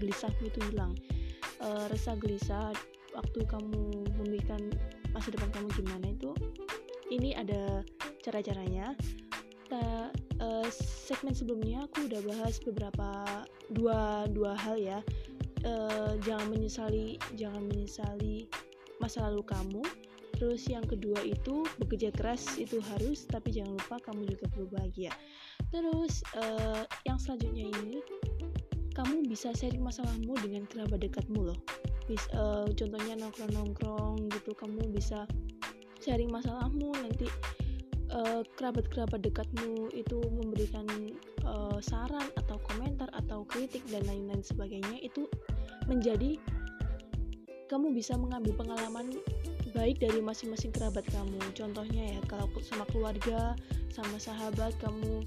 [0.00, 0.96] gelisahmu itu hilang.
[1.58, 2.72] Eh, uh, resah gelisah
[3.12, 4.70] waktu kamu memikirkan
[5.10, 6.30] masa depan kamu gimana itu
[7.08, 7.82] ini ada
[8.20, 8.92] cara-caranya.
[9.68, 13.08] Kita uh, eh, segmen sebelumnya aku udah bahas beberapa
[13.72, 15.00] dua dua hal ya.
[15.66, 18.48] Uh, jangan menyesali jangan menyesali
[19.02, 19.82] masa lalu kamu.
[20.38, 25.10] Terus yang kedua itu bekerja keras itu harus tapi jangan lupa kamu juga perlu bahagia.
[25.74, 27.98] Terus uh, yang selanjutnya ini
[28.98, 31.58] kamu bisa sharing masalahmu dengan kerabat dekatmu loh
[32.10, 35.22] Bis, eh, contohnya nongkrong-nongkrong gitu kamu bisa
[36.02, 37.30] sharing masalahmu nanti
[38.10, 40.82] eh, kerabat-kerabat dekatmu itu memberikan
[41.46, 45.30] eh, saran atau komentar atau kritik dan lain-lain sebagainya itu
[45.86, 46.34] menjadi
[47.70, 49.12] kamu bisa mengambil pengalaman
[49.76, 51.36] baik dari masing-masing kerabat kamu.
[51.52, 53.52] Contohnya ya, kalau sama keluarga,
[53.92, 55.22] sama sahabat kamu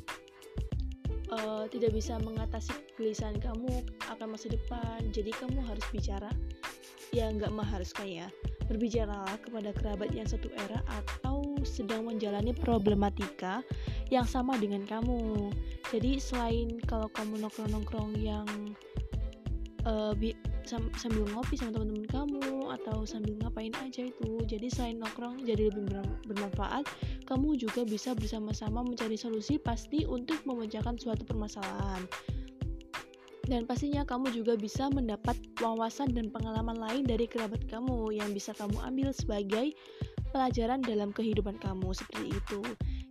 [1.31, 3.81] eh, tidak bisa mengatasi kegelisahan kamu
[4.13, 5.01] akan masa depan.
[5.09, 6.29] Jadi kamu harus bicara,
[7.09, 8.27] ya nggak mengharuskan ya.
[8.69, 13.65] Berbicaralah kepada kerabat yang satu era atau sedang menjalani problematika
[14.13, 15.49] yang sama dengan kamu.
[15.89, 18.45] Jadi selain kalau kamu nongkrong-nongkrong yang
[20.21, 25.41] bi- sam- sambil ngopi sama teman-teman kamu atau sambil ngapain aja itu jadi selain nongkrong
[25.41, 26.85] jadi lebih ber- bermanfaat
[27.25, 32.05] kamu juga bisa bersama-sama mencari solusi pasti untuk memecahkan suatu permasalahan
[33.49, 38.53] dan pastinya kamu juga bisa mendapat wawasan dan pengalaman lain dari kerabat kamu yang bisa
[38.53, 39.73] kamu ambil sebagai
[40.29, 42.59] pelajaran dalam kehidupan kamu seperti itu.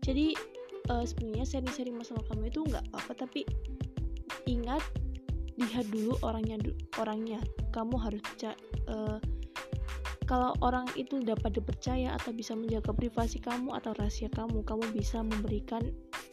[0.06, 0.26] Jadi
[0.90, 3.42] eh, sebenarnya sharing-sharing masalah kamu itu nggak apa-apa tapi
[4.46, 4.82] ingat
[5.58, 6.56] lihat dulu orangnya
[6.96, 7.42] orangnya.
[7.74, 9.18] Kamu harus eh,
[10.30, 15.26] kalau orang itu dapat dipercaya atau bisa menjaga privasi kamu atau rahasia kamu kamu bisa
[15.26, 15.82] memberikan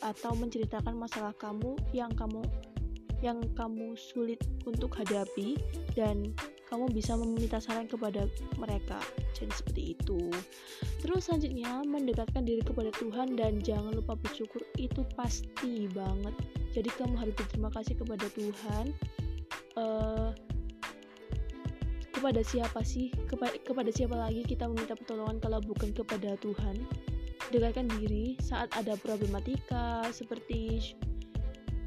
[0.06, 2.46] atau menceritakan masalah kamu yang kamu
[3.26, 4.38] yang kamu sulit
[4.70, 5.58] untuk hadapi
[5.98, 6.34] dan
[6.68, 8.28] kamu bisa meminta saran kepada
[8.60, 9.00] mereka.
[9.34, 10.30] Jadi seperti itu.
[11.00, 14.62] Terus selanjutnya mendekatkan diri kepada Tuhan dan jangan lupa bersyukur.
[14.76, 16.36] Itu pasti banget.
[16.76, 18.86] Jadi kamu harus berterima kasih kepada Tuhan
[19.80, 20.30] eh,
[22.12, 23.16] kepada siapa sih?
[23.32, 26.76] Kepada kepada siapa lagi kita meminta pertolongan kalau bukan kepada Tuhan?
[27.48, 30.84] Dekatkan diri saat ada problematika seperti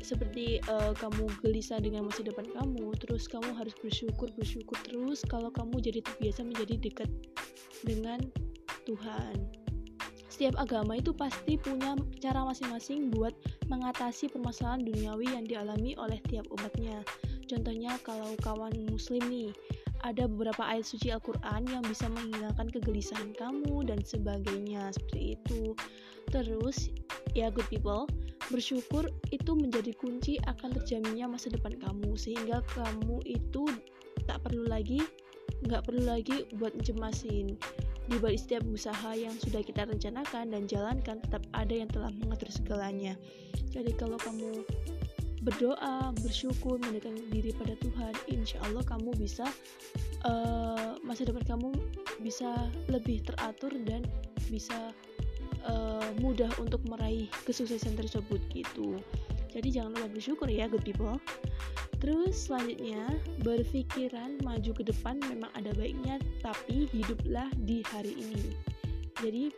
[0.01, 5.53] seperti eh, kamu gelisah dengan masa depan kamu terus kamu harus bersyukur bersyukur terus kalau
[5.53, 7.11] kamu jadi terbiasa menjadi dekat
[7.85, 8.21] dengan
[8.89, 9.37] Tuhan.
[10.41, 13.37] Setiap agama itu pasti punya cara masing-masing buat
[13.69, 17.05] mengatasi permasalahan duniawi yang dialami oleh tiap umatnya.
[17.45, 19.53] Contohnya kalau kawan muslim nih
[20.05, 25.77] ada beberapa ayat suci Al-Quran yang bisa menghilangkan kegelisahan kamu dan sebagainya seperti itu.
[26.31, 26.89] Terus
[27.37, 28.07] ya good people
[28.51, 33.69] bersyukur itu menjadi kunci akan terjaminnya masa depan kamu sehingga kamu itu
[34.27, 35.03] tak perlu lagi
[35.67, 37.59] nggak perlu lagi buat cemasin
[38.11, 42.51] di balik setiap usaha yang sudah kita rencanakan dan jalankan tetap ada yang telah mengatur
[42.51, 43.15] segalanya.
[43.71, 44.67] Jadi kalau kamu
[45.41, 49.49] berdoa, bersyukur, mendekatkan diri pada Tuhan, insya Allah kamu bisa
[50.29, 51.73] eh, masa depan kamu
[52.21, 54.05] bisa lebih teratur dan
[54.53, 54.93] bisa
[55.65, 59.01] eh, mudah untuk meraih kesuksesan tersebut gitu.
[59.51, 61.19] Jadi jangan lupa bersyukur ya, good people.
[62.01, 63.13] Terus selanjutnya
[63.45, 68.57] berpikiran maju ke depan memang ada baiknya, tapi hiduplah di hari ini.
[69.21, 69.53] Jadi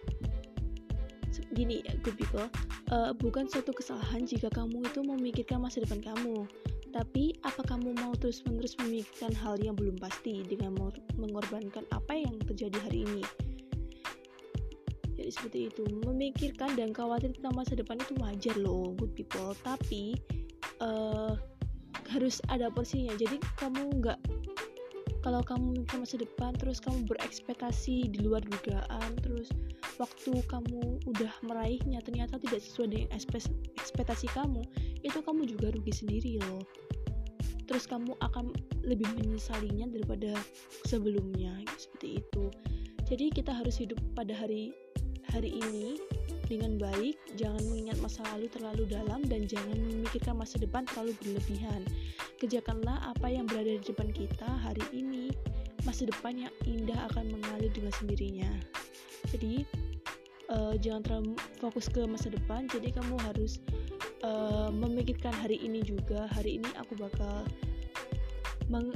[1.55, 2.45] gini good people
[2.93, 6.45] eh, bukan suatu kesalahan jika kamu itu memikirkan masa depan kamu.
[6.93, 10.77] Tapi, apa kamu mau terus-menerus memikirkan hal yang belum pasti dengan
[11.17, 13.25] mengorbankan apa yang terjadi hari ini?
[15.17, 19.57] Jadi seperti itu, memikirkan dan khawatir tentang masa depan itu wajar loh, good people.
[19.65, 20.21] Tapi
[20.85, 21.33] eh,
[22.13, 23.17] harus ada porsinya.
[23.17, 24.21] Jadi kamu nggak
[25.23, 29.49] kalau kamu memikirkan masa depan, terus kamu berekspektasi di luar dugaan, terus
[29.97, 33.09] waktu kamu udah meraihnya ternyata tidak sesuai dengan
[33.79, 34.67] ekspektasi kamu
[35.07, 36.67] itu kamu juga rugi sendiri loh.
[37.71, 38.51] Terus kamu akan
[38.83, 40.35] lebih menyesalinya daripada
[40.91, 42.45] sebelumnya seperti itu.
[43.07, 44.75] Jadi kita harus hidup pada hari
[45.31, 45.97] hari ini
[46.53, 51.81] dengan baik jangan mengingat masa lalu terlalu dalam dan jangan memikirkan masa depan terlalu berlebihan.
[52.37, 55.33] Kerjakanlah apa yang berada di depan kita hari ini.
[55.89, 58.53] Masa depan yang indah akan mengalir dengan sendirinya.
[59.33, 59.65] Jadi
[60.53, 62.69] eh, jangan terlalu fokus ke masa depan.
[62.69, 63.57] Jadi kamu harus
[64.21, 66.29] eh, memikirkan hari ini juga.
[66.37, 67.49] Hari ini aku bakal
[68.69, 68.93] meng-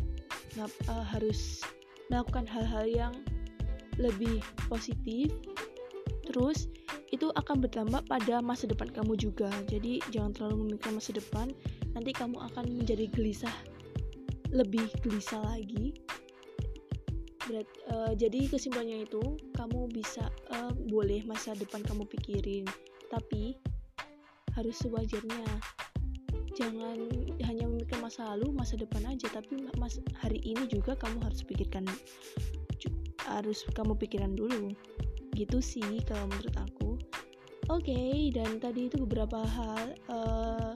[0.61, 1.65] eh, harus
[2.13, 3.15] melakukan hal-hal yang
[3.97, 5.33] lebih positif.
[6.29, 6.69] Terus
[7.17, 9.49] itu akan berdampak pada masa depan kamu juga.
[9.73, 11.49] Jadi jangan terlalu memikirkan masa depan.
[11.97, 13.57] Nanti kamu akan menjadi gelisah
[14.53, 15.97] lebih gelisah lagi.
[17.47, 19.23] Berat, eh, jadi kesimpulannya itu
[19.57, 22.69] kamu bisa eh, boleh masa depan kamu pikirin.
[23.09, 23.57] Tapi
[24.53, 25.49] harus sewajarnya.
[26.57, 26.97] Jangan
[27.45, 29.29] hanya memikirkan masa lalu masa depan aja.
[29.33, 31.89] Tapi mas hari ini juga kamu harus pikirkan
[33.25, 34.73] harus kamu pikiran dulu.
[35.37, 36.86] Gitu sih kalau menurut aku
[37.67, 38.01] oke
[38.35, 40.73] dan tadi itu beberapa hal eh,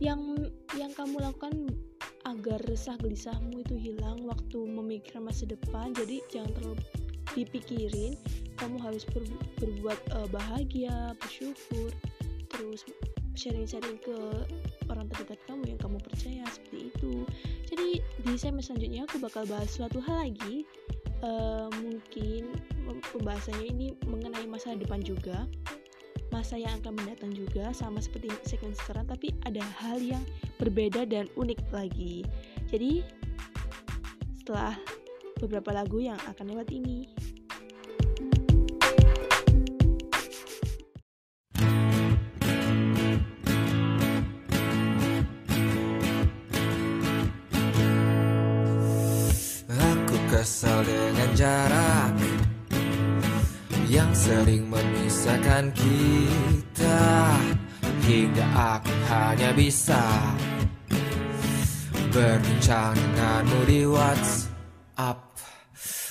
[0.00, 0.36] yang
[0.76, 1.72] yang kamu lakukan
[2.26, 5.94] agar resah gelisahmu itu hilang waktu memikirkan masa depan.
[5.94, 6.76] Jadi jangan terlalu
[7.38, 8.12] dipikirin.
[8.56, 11.94] Kamu harus ber- berbuat eh, bahagia bersyukur.
[12.50, 12.82] Terus
[13.36, 14.16] sharing-sharing ke
[14.88, 17.14] orang terdekat kamu yang kamu percaya seperti itu.
[17.68, 17.88] Jadi
[18.24, 20.66] di segmen selanjutnya aku bakal bahas suatu hal lagi.
[21.24, 22.52] Eh, mungkin
[23.16, 25.48] pembahasannya ini mengenai masa depan juga
[26.36, 30.20] masa yang akan mendatang juga sama seperti segmen sekarang tapi ada hal yang
[30.60, 32.28] berbeda dan unik lagi.
[32.68, 33.00] Jadi
[34.36, 34.76] setelah
[35.40, 37.08] beberapa lagu yang akan lewat ini.
[49.72, 52.25] Aku kesal dengan jarak
[54.16, 57.04] sering memisahkan kita.
[58.06, 59.98] Hingga aku hanya bisa
[62.14, 65.18] Berbincang denganmu di WhatsApp.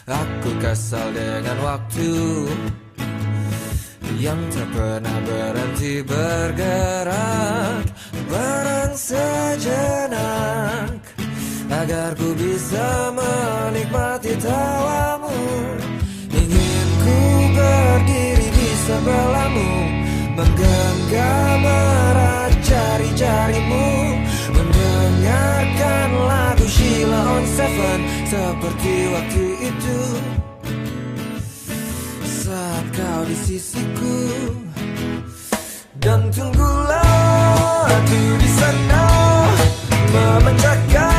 [0.06, 2.12] Aku kesal dengan waktu
[4.20, 7.88] Yang tak pernah berhenti bergerak.
[8.28, 10.20] Barang sejenak
[11.72, 15.40] Agar ku bisa menikmati tawamu
[18.86, 19.72] sebelahmu
[20.36, 23.88] Menggenggam erat jari-jarimu
[24.54, 30.00] Mendengarkan lagu Sheila on Seven Seperti waktu itu.
[32.46, 34.18] Saat kau di sisiku
[35.98, 39.06] Dan tunggulah aku di sana
[40.14, 41.15] Memecahkan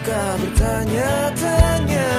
[0.00, 2.12] suka bertanya-tanya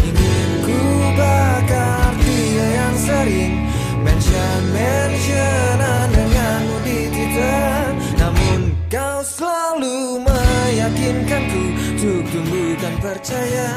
[0.00, 0.80] Ingin ku
[1.20, 3.68] bakar dia yang sering
[4.00, 7.92] Mention-mentionan denganmu di Twitter?
[8.16, 13.68] Namun kau selalu meyakinkanku Untuk tumbuhkan percaya.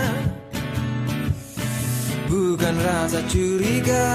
[2.32, 4.08] Bukan rasa curiga.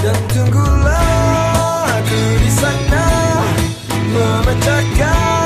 [0.00, 3.04] Dan tunggulah aku di sana
[4.08, 5.39] Memecahkan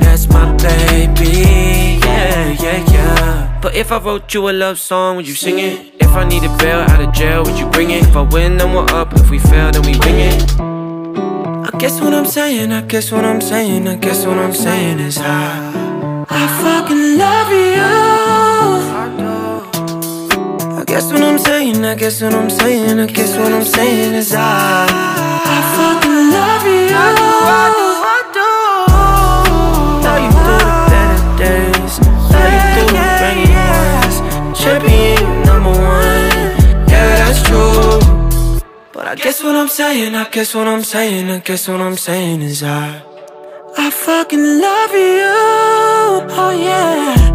[0.00, 1.98] that's my baby.
[2.04, 3.58] Yeah, yeah, yeah.
[3.60, 5.94] But if I wrote you a love song, would you sing it?
[6.00, 8.02] If I need a bail out of jail, would you bring it?
[8.02, 9.12] If I win, then we're up.
[9.14, 10.76] If we fail, then we wing it.
[11.66, 15.00] I guess what I'm saying, I guess what I'm saying, I guess what I'm saying
[15.00, 17.82] is I, I fucking love you.
[20.80, 24.14] I guess what I'm saying, I guess what I'm saying, I guess what I'm saying
[24.14, 26.66] is I, I fucking love
[27.80, 27.85] you.
[39.56, 43.02] I'm saying, I guess what I'm saying, I guess what I'm saying is I
[43.78, 45.34] I fucking love you.
[46.42, 47.25] Oh yeah.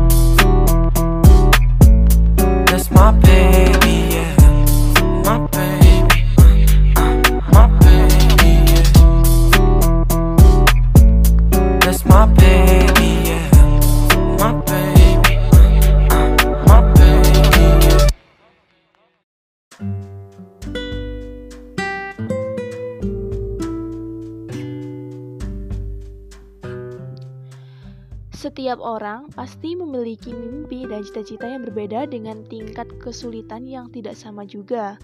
[28.62, 34.45] Setiap orang pasti memiliki mimpi dan cita-cita yang berbeda dengan tingkat kesulitan yang tidak sama
[34.45, 35.01] juga.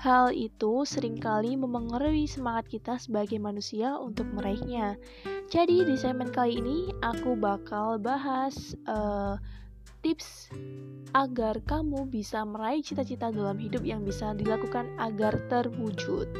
[0.00, 4.96] Hal itu sering kali memengaruhi semangat kita sebagai manusia untuk meraihnya.
[5.52, 9.36] Jadi di segmen kali ini aku bakal bahas eh,
[10.00, 10.48] tips
[11.12, 16.32] agar kamu bisa meraih cita-cita dalam hidup yang bisa dilakukan agar terwujud.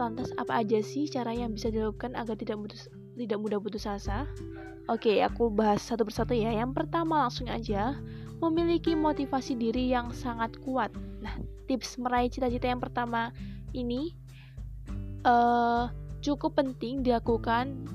[0.00, 4.24] Lantas apa aja sih cara yang bisa dilakukan agar tidak putus, tidak mudah putus asa?
[4.86, 6.54] Oke, aku bahas satu persatu ya.
[6.54, 7.98] Yang pertama langsung aja,
[8.38, 10.94] memiliki motivasi diri yang sangat kuat.
[11.18, 11.34] Nah,
[11.66, 13.34] tips meraih cita-cita yang pertama
[13.74, 14.14] ini
[15.26, 15.84] eh
[16.22, 17.86] cukup penting dilakukan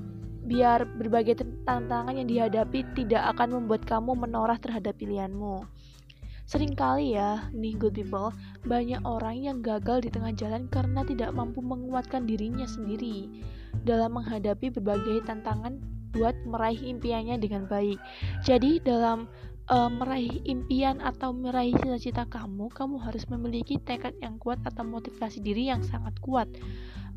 [0.44, 5.64] biar berbagai tantangan yang dihadapi tidak akan membuat kamu menolak terhadap pilihanmu.
[6.44, 8.36] Seringkali ya, nih good people,
[8.68, 13.32] banyak orang yang gagal di tengah jalan karena tidak mampu menguatkan dirinya sendiri
[13.88, 15.80] dalam menghadapi berbagai tantangan
[16.12, 17.98] buat meraih impiannya dengan baik.
[18.44, 19.28] Jadi dalam
[19.72, 25.40] uh, meraih impian atau meraih cita-cita kamu, kamu harus memiliki tekad yang kuat atau motivasi
[25.40, 26.52] diri yang sangat kuat.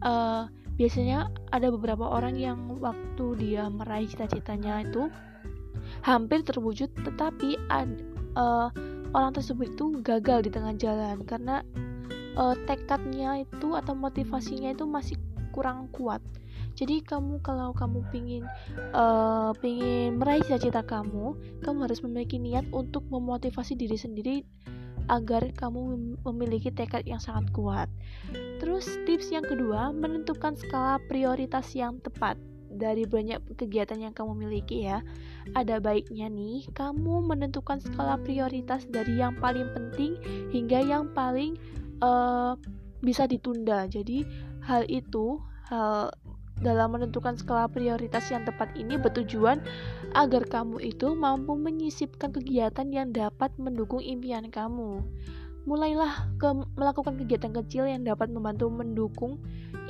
[0.02, 5.10] Uh, biasanya ada beberapa orang yang waktu dia meraih cita-citanya itu
[6.02, 8.02] hampir terwujud, tetapi ad,
[8.38, 8.68] uh,
[9.14, 11.62] orang tersebut itu gagal di tengah jalan karena
[12.34, 15.16] uh, tekadnya itu atau motivasinya itu masih
[15.54, 16.20] kurang kuat.
[16.74, 18.44] Jadi kamu kalau kamu pingin
[18.94, 24.36] uh, pingin meraih cita-cita kamu, kamu harus memiliki niat untuk memotivasi diri sendiri
[25.08, 27.88] agar kamu memiliki tekad yang sangat kuat.
[28.58, 32.40] Terus tips yang kedua, menentukan skala prioritas yang tepat
[32.74, 35.04] dari banyak kegiatan yang kamu miliki ya.
[35.54, 40.18] Ada baiknya nih kamu menentukan skala prioritas dari yang paling penting
[40.50, 41.54] hingga yang paling
[42.02, 42.58] uh,
[43.04, 43.86] bisa ditunda.
[43.86, 44.24] Jadi
[44.64, 46.10] hal itu hal
[46.64, 49.60] dalam menentukan skala prioritas yang tepat ini bertujuan
[50.16, 55.04] agar kamu itu mampu menyisipkan kegiatan yang dapat mendukung impian kamu.
[55.68, 59.40] Mulailah ke melakukan kegiatan kecil yang dapat membantu mendukung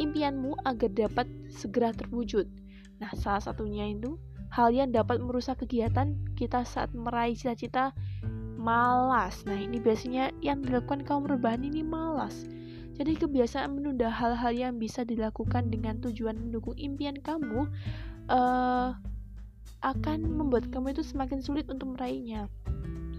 [0.02, 2.50] impianmu agar dapat segera terwujud.
[2.98, 4.18] Nah, salah satunya itu
[4.50, 7.94] hal yang dapat merusak kegiatan kita saat meraih cita-cita
[8.54, 9.42] malas.
[9.44, 12.46] Nah, ini biasanya yang dilakukan kaum rebahan ini malas.
[12.94, 17.66] Jadi kebiasaan menunda hal-hal yang bisa dilakukan dengan tujuan mendukung impian kamu
[18.30, 18.94] uh,
[19.84, 22.48] akan membuat kamu itu semakin sulit untuk meraihnya.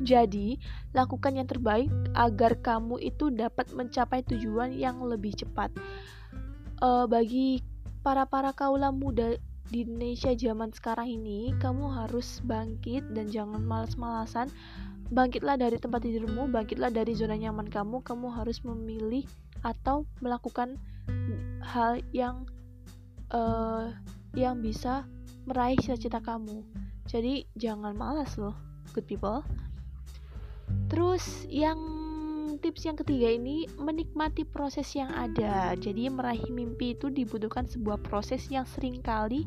[0.04, 0.60] Jadi,
[0.92, 5.72] lakukan yang terbaik agar kamu itu dapat mencapai tujuan yang lebih cepat.
[6.84, 7.64] Eh, bagi
[8.04, 9.40] para-para kaula muda
[9.72, 14.52] di Indonesia zaman sekarang ini, kamu harus bangkit dan jangan malas-malasan.
[15.16, 18.04] Bangkitlah dari tempat tidurmu, bangkitlah dari zona nyaman kamu.
[18.04, 19.24] Kamu harus memilih
[19.66, 20.78] atau melakukan
[21.66, 22.46] hal yang
[23.34, 23.90] eh,
[24.38, 25.10] yang bisa
[25.50, 26.62] meraih cita-cita kamu.
[27.10, 28.54] Jadi jangan malas loh,
[28.94, 29.42] good people.
[30.90, 31.78] Terus yang
[32.62, 35.74] tips yang ketiga ini menikmati proses yang ada.
[35.78, 39.46] Jadi meraih mimpi itu dibutuhkan sebuah proses yang sering kali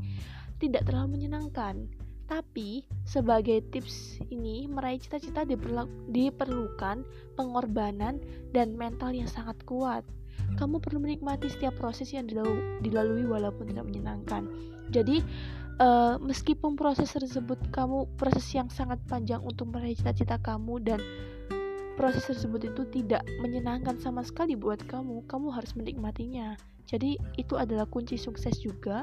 [0.59, 1.87] tidak terlalu menyenangkan.
[2.29, 5.49] Tapi sebagai tips ini meraih cita-cita
[6.13, 6.97] diperlukan
[7.41, 8.21] pengorbanan
[8.53, 10.05] dan mental yang sangat kuat.
[10.61, 14.45] Kamu perlu menikmati setiap proses yang dilalu- dilalui walaupun tidak menyenangkan.
[14.93, 15.25] Jadi
[15.81, 21.01] eh, meskipun proses tersebut kamu proses yang sangat panjang untuk meraih cita-cita kamu dan
[21.99, 26.55] proses tersebut itu tidak menyenangkan sama sekali buat kamu, kamu harus menikmatinya.
[26.87, 29.03] Jadi itu adalah kunci sukses juga.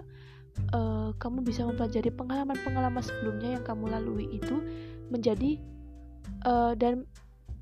[0.75, 4.59] Eh, kamu bisa mempelajari pengalaman-pengalaman sebelumnya yang kamu lalui itu
[5.11, 5.59] menjadi
[6.47, 7.07] eh, dan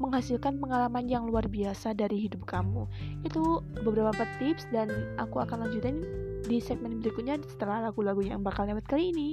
[0.02, 2.90] menghasilkan pengalaman yang luar biasa dari hidup kamu.
[3.22, 4.90] Itu beberapa tips dan
[5.22, 6.02] aku akan lanjutin
[6.44, 9.30] di segmen berikutnya setelah lagu-lagu yang bakal lewat kali ini.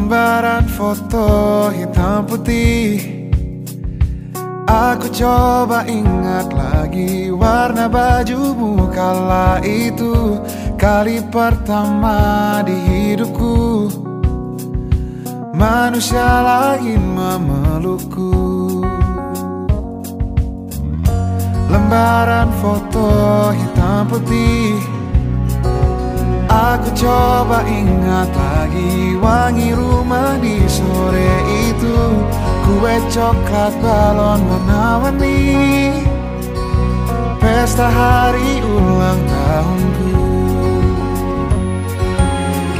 [0.00, 3.04] Lembaran foto hitam putih.
[4.64, 10.40] Aku coba ingat lagi warna bajumu kala itu.
[10.80, 13.92] Kali pertama di hidupku.
[15.52, 18.32] Manusia lain memelukku.
[21.68, 23.12] Lembaran foto
[23.52, 24.99] hitam putih
[26.50, 31.30] Aku coba ingat lagi wangi rumah di sore
[31.70, 31.98] itu.
[32.66, 35.90] Kue coklat balon warna-warni
[37.38, 40.14] Pesta hari ulang tahunku.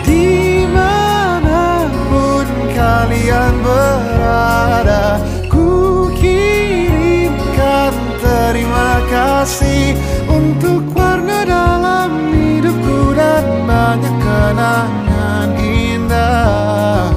[0.02, 9.94] Di mana pun kalian berada Ku kirimkan terima kasih
[10.26, 10.99] Untuk
[12.60, 17.08] hidupku dan banyak kenangan indah.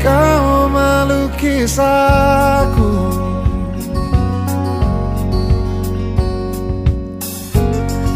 [0.00, 3.12] Kau melukis aku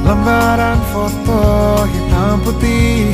[0.05, 1.45] Lembaran foto
[1.85, 3.13] hitam putih.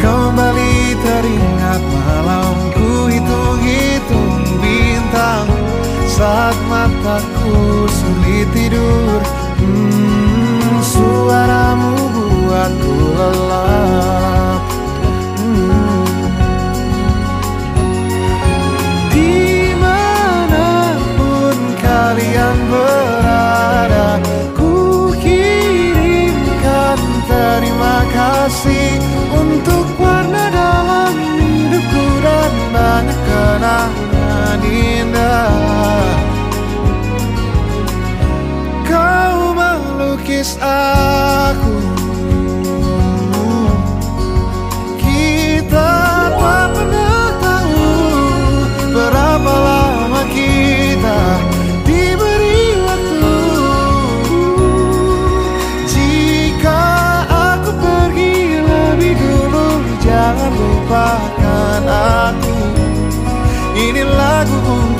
[0.00, 5.48] Kembali teringat malamku hitung-hitung bintang.
[6.08, 14.60] Saat mataku sulit tidur hmm, Suaramu buatku lelap
[15.40, 16.04] hmm.
[19.08, 20.68] Di mana
[21.16, 24.20] pun kalian berada
[24.52, 29.00] Ku kirimkan terima kasih
[29.32, 33.93] Untuk warna dalam hidupku Dan banyak kenangan
[40.44, 41.74] melukis aku.
[45.00, 45.92] Kita
[46.36, 47.88] tak pernah tahu
[48.92, 51.20] Berapa lama kita
[51.88, 53.36] diberi waktu.
[55.88, 56.84] Jika
[57.28, 59.66] aku pergi lebih dulu
[60.04, 61.82] Jangan lupakan
[62.28, 62.56] aku.
[63.74, 64.93] Ini lagu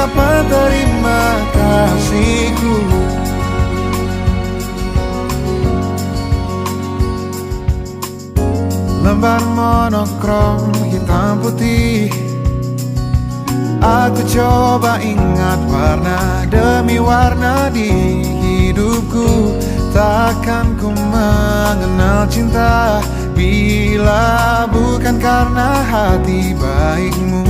[0.00, 1.22] Ungkapan terima
[1.52, 2.76] kasihku
[9.04, 12.08] Lembar monokrom hitam putih.
[13.84, 17.92] Aku coba ingat warna demi warna di
[18.24, 19.52] hidupku.
[19.92, 23.04] Takkan ku mengenal cinta
[23.36, 27.49] Bila bukan karena hati baikmu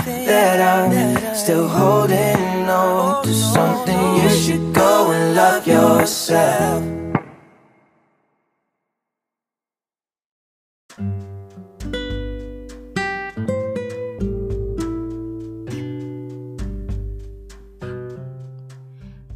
[0.25, 0.91] that I'm
[1.35, 6.83] still holding on to something, you should go and love yourself.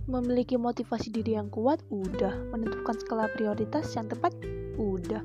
[0.06, 2.32] Memiliki motivasi diri yang kuat, udah.
[2.56, 4.32] Menentukan skala prioritas yang tepat,
[4.80, 5.20] udah.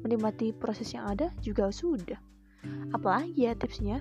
[0.00, 2.16] Menikmati proses yang ada, juga sudah.
[2.96, 4.00] Apalagi ya tipsnya?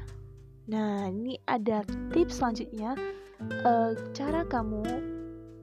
[0.69, 1.81] Nah, ini ada
[2.13, 2.93] tips selanjutnya.
[3.41, 4.85] Eh, cara kamu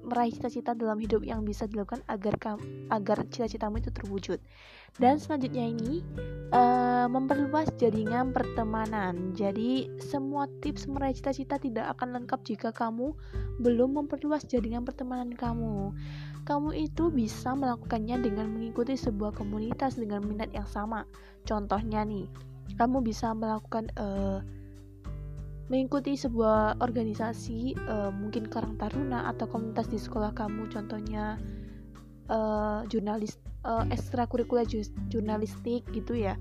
[0.07, 2.63] meraih cita-cita dalam hidup yang bisa dilakukan agar kamu,
[2.95, 4.39] agar cita-citamu itu terwujud.
[4.99, 6.03] Dan selanjutnya ini
[6.51, 9.35] eh, memperluas jaringan pertemanan.
[9.39, 13.15] Jadi semua tips meraih cita-cita tidak akan lengkap jika kamu
[13.63, 15.95] belum memperluas jaringan pertemanan kamu.
[16.47, 21.03] Kamu itu bisa melakukannya dengan mengikuti sebuah komunitas dengan minat yang sama.
[21.43, 22.31] Contohnya nih,
[22.79, 24.39] kamu bisa melakukan eh,
[25.67, 31.39] mengikuti sebuah organisasi eh, mungkin Karang Taruna atau komunitas di sekolah kamu contohnya
[32.31, 34.67] eh, jurnalis eh, ekstrakurikuler
[35.11, 36.39] jurnalistik gitu ya.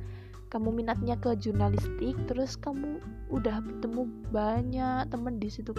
[0.53, 3.01] Kamu minatnya ke jurnalistik terus kamu
[3.33, 5.73] udah bertemu banyak teman di situ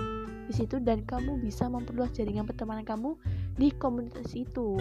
[0.47, 3.14] di situ dan kamu bisa memperluas jaringan pertemanan kamu
[3.59, 4.78] di komunitas itu.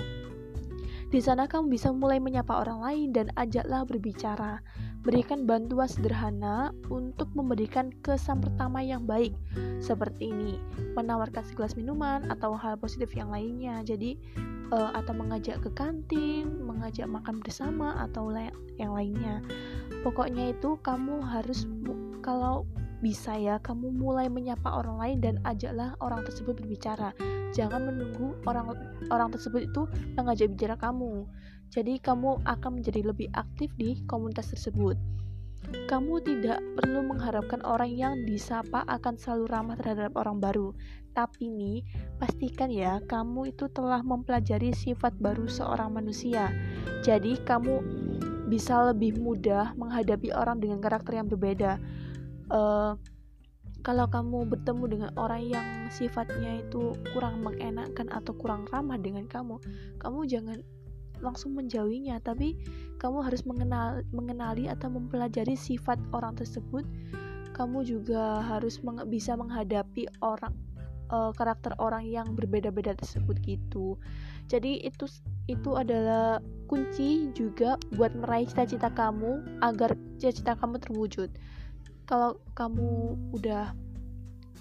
[1.06, 4.60] Di sana kamu bisa mulai menyapa orang lain dan ajaklah berbicara
[5.06, 9.38] berikan bantuan sederhana untuk memberikan kesan pertama yang baik.
[9.78, 10.58] Seperti ini
[10.98, 13.86] menawarkan segelas minuman atau hal positif yang lainnya.
[13.86, 14.18] Jadi
[14.74, 18.34] uh, atau mengajak ke kantin mengajak makan bersama atau
[18.82, 19.46] yang lainnya.
[20.02, 21.70] Pokoknya itu kamu harus
[22.26, 22.66] kalau
[23.06, 27.14] bisa ya kamu mulai menyapa orang lain dan ajaklah orang tersebut berbicara.
[27.54, 28.74] Jangan menunggu orang
[29.14, 29.86] orang tersebut itu
[30.18, 31.30] mengajak bicara kamu
[31.76, 34.96] jadi kamu akan menjadi lebih aktif di komunitas tersebut.
[35.92, 40.72] Kamu tidak perlu mengharapkan orang yang disapa akan selalu ramah terhadap orang baru.
[41.12, 41.84] Tapi nih,
[42.16, 46.48] pastikan ya kamu itu telah mempelajari sifat baru seorang manusia.
[47.04, 47.84] Jadi kamu
[48.48, 51.76] bisa lebih mudah menghadapi orang dengan karakter yang berbeda.
[52.48, 52.96] Uh,
[53.84, 59.60] kalau kamu bertemu dengan orang yang sifatnya itu kurang mengenakan atau kurang ramah dengan kamu,
[60.02, 60.58] kamu jangan
[61.24, 62.58] langsung menjauhinya tapi
[63.00, 66.84] kamu harus mengenal mengenali atau mempelajari sifat orang tersebut.
[67.56, 70.52] Kamu juga harus meng bisa menghadapi orang
[71.08, 73.96] uh, karakter orang yang berbeda-beda tersebut gitu.
[74.52, 75.08] Jadi itu
[75.48, 81.30] itu adalah kunci juga buat meraih cita-cita kamu agar cita-cita kamu terwujud.
[82.06, 83.74] Kalau kamu udah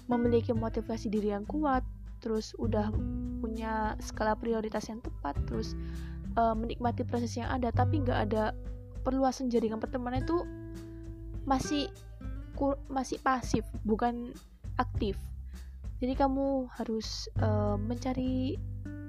[0.05, 1.81] memiliki motivasi diri yang kuat
[2.21, 2.89] terus udah
[3.41, 5.77] punya skala prioritas yang tepat terus
[6.35, 8.55] uh, menikmati proses yang ada tapi nggak ada
[9.05, 10.41] perluasan jaringan pertemanan itu
[11.45, 11.87] masih
[12.57, 14.33] kur, masih pasif bukan
[14.81, 15.15] aktif.
[16.03, 18.59] Jadi kamu harus uh, mencari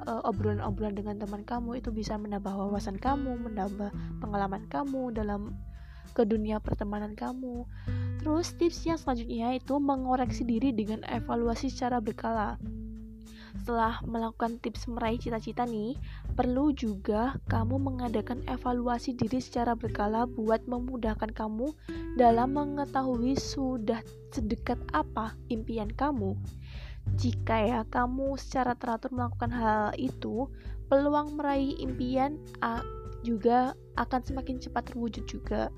[0.07, 3.91] uh, obrolan-obrolan dengan teman kamu itu bisa menambah wawasan kamu menambah
[4.23, 5.57] pengalaman kamu dalam
[6.15, 7.67] ke dunia pertemanan kamu.
[8.23, 12.57] Terus tips yang selanjutnya itu mengoreksi diri dengan evaluasi secara berkala
[13.67, 15.99] setelah melakukan tips meraih cita-cita nih,
[16.39, 21.75] perlu juga kamu mengadakan evaluasi diri secara berkala buat memudahkan kamu
[22.15, 26.39] dalam mengetahui sudah sedekat apa impian kamu.
[27.19, 30.47] Jika ya kamu secara teratur melakukan hal itu,
[30.87, 32.39] peluang meraih impian
[33.27, 35.75] juga akan semakin cepat terwujud juga.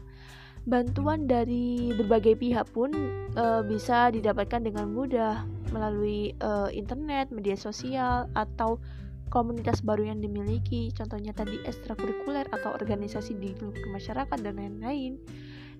[0.67, 2.91] Bantuan dari berbagai pihak pun
[3.37, 8.81] e, bisa didapatkan dengan mudah melalui e, internet, media sosial, atau
[9.29, 10.91] komunitas baru yang dimiliki.
[10.97, 13.53] Contohnya tadi ekstrakurikuler atau organisasi di
[13.93, 15.21] masyarakat dan lain-lain.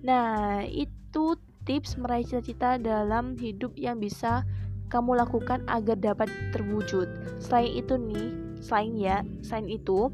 [0.05, 1.35] Nah, itu
[1.67, 4.47] tips meraih cita-cita dalam hidup yang bisa
[4.89, 7.05] kamu lakukan agar dapat terwujud.
[7.37, 8.27] Selain itu nih,
[8.57, 10.09] selain ya, selain itu,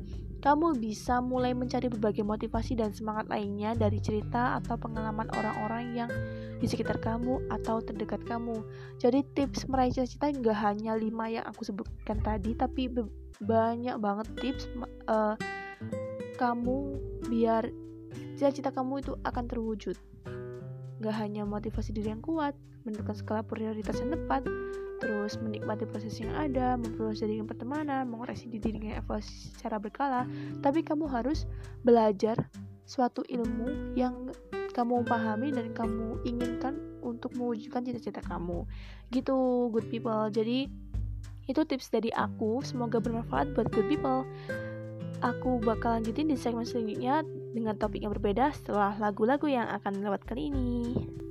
[0.46, 6.12] kamu bisa mulai mencari berbagai motivasi dan semangat lainnya dari cerita atau pengalaman orang-orang yang
[6.62, 8.62] di sekitar kamu atau terdekat kamu.
[9.02, 12.94] Jadi tips meraih cita-cita nggak hanya lima yang aku sebutkan tadi, tapi
[13.42, 14.70] banyak banget tips
[15.10, 15.34] uh,
[16.38, 16.94] kamu
[17.26, 17.66] biar
[18.38, 19.98] cita-cita kamu itu akan terwujud.
[21.02, 22.54] Gak hanya motivasi diri yang kuat,
[22.86, 24.46] menentukan skala prioritas yang tepat,
[25.00, 30.24] terus menikmati proses yang ada, memperluas jaringan pertemanan, mengoreksi diri dengan evaluasi secara berkala,
[30.64, 31.44] tapi kamu harus
[31.84, 32.38] belajar
[32.86, 34.32] suatu ilmu yang
[34.76, 38.68] kamu pahami dan kamu inginkan untuk mewujudkan cita-cita kamu.
[39.10, 39.36] Gitu,
[39.72, 40.28] good people.
[40.30, 40.68] Jadi
[41.46, 44.26] itu tips dari aku, semoga bermanfaat buat good people.
[45.24, 47.24] Aku bakal lanjutin di segmen selanjutnya
[47.56, 51.24] dengan topik yang berbeda setelah lagu-lagu yang akan lewat kali ini.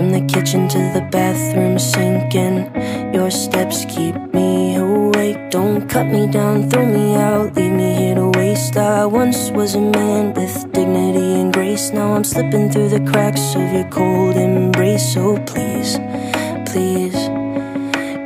[0.00, 2.72] From the kitchen to the bathroom sinking.
[3.12, 5.50] Your steps keep me awake.
[5.50, 8.78] Don't cut me down, throw me out, leave me here to waste.
[8.78, 11.90] I once was a man with dignity and grace.
[11.92, 15.12] Now I'm slipping through the cracks of your cold embrace.
[15.12, 15.98] So please,
[16.64, 17.20] please.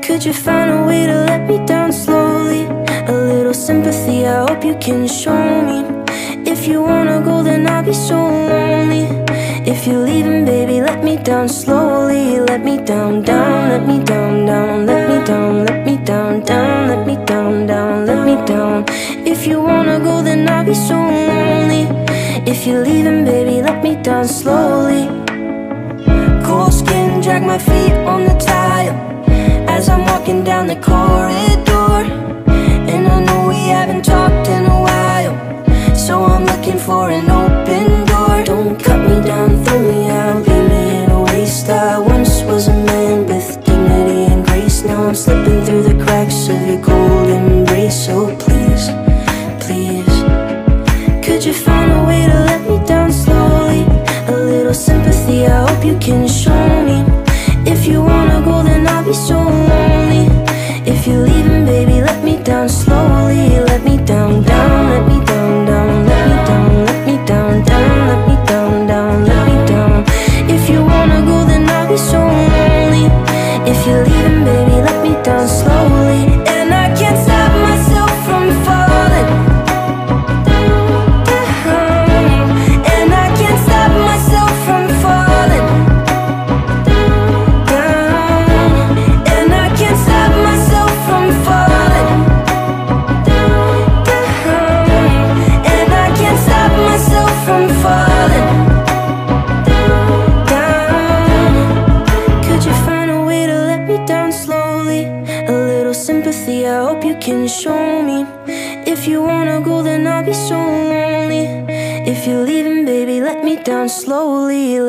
[0.06, 2.66] Could you find a way to let me down slowly?
[3.09, 5.78] A little sympathy, I hope you can show me.
[6.48, 9.24] If you wanna go, then I'll be so lonely.
[9.85, 12.40] If you're leaving, baby, let me down slowly.
[12.40, 16.89] Let me down, down, let me down, down, let me down, let me down, down,
[16.89, 18.86] let me down, down, let me down.
[19.28, 21.82] If you wanna go, then I'll be so lonely.
[22.51, 25.05] If you're leaving, baby, let me down slowly.
[26.47, 28.97] Cold skin, drag my feet on the tile
[29.69, 31.97] as I'm walking down the corridor.
[32.90, 34.34] And I know we haven't talked
[46.43, 48.06] through of your cold embrace.
[48.06, 48.89] So please,
[49.65, 50.16] please.
[51.24, 53.82] Could you find a way to let me down slowly?
[54.28, 56.98] A little sympathy, I hope you can show me.
[57.70, 60.53] If you wanna go, then I'll be so can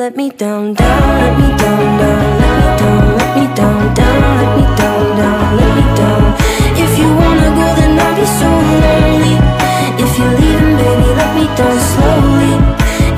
[0.06, 4.20] Let me down, down, let me down, down, let me down, let me down, down,
[4.38, 6.22] let me down, down, let me down.
[6.84, 8.48] If you wanna go, then I'll be so
[8.84, 9.34] lonely.
[10.04, 12.54] If you're leaving, baby, let me down slowly.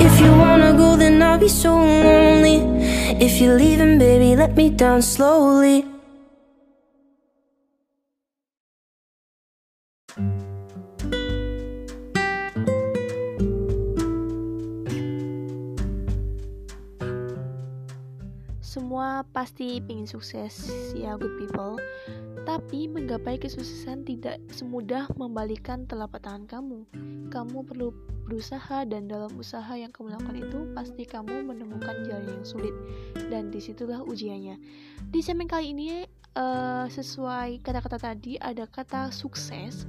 [0.07, 2.57] If you wanna go, then I'll be so lonely.
[3.23, 5.88] If you're leaving, baby, let me down slowly.
[18.69, 21.81] Semua pasti ingin sukses, ya good people.
[22.45, 26.85] Tapi menggapai kesuksesan tidak semudah membalikan telapak tangan kamu.
[27.33, 27.97] Kamu perlu
[28.29, 32.77] berusaha dan dalam usaha yang kamu lakukan itu pasti kamu menemukan jalan yang sulit
[33.33, 34.61] dan di situlah ujiannya.
[35.09, 36.05] Di segmen kali ini
[36.37, 39.89] eh, sesuai kata-kata tadi ada kata sukses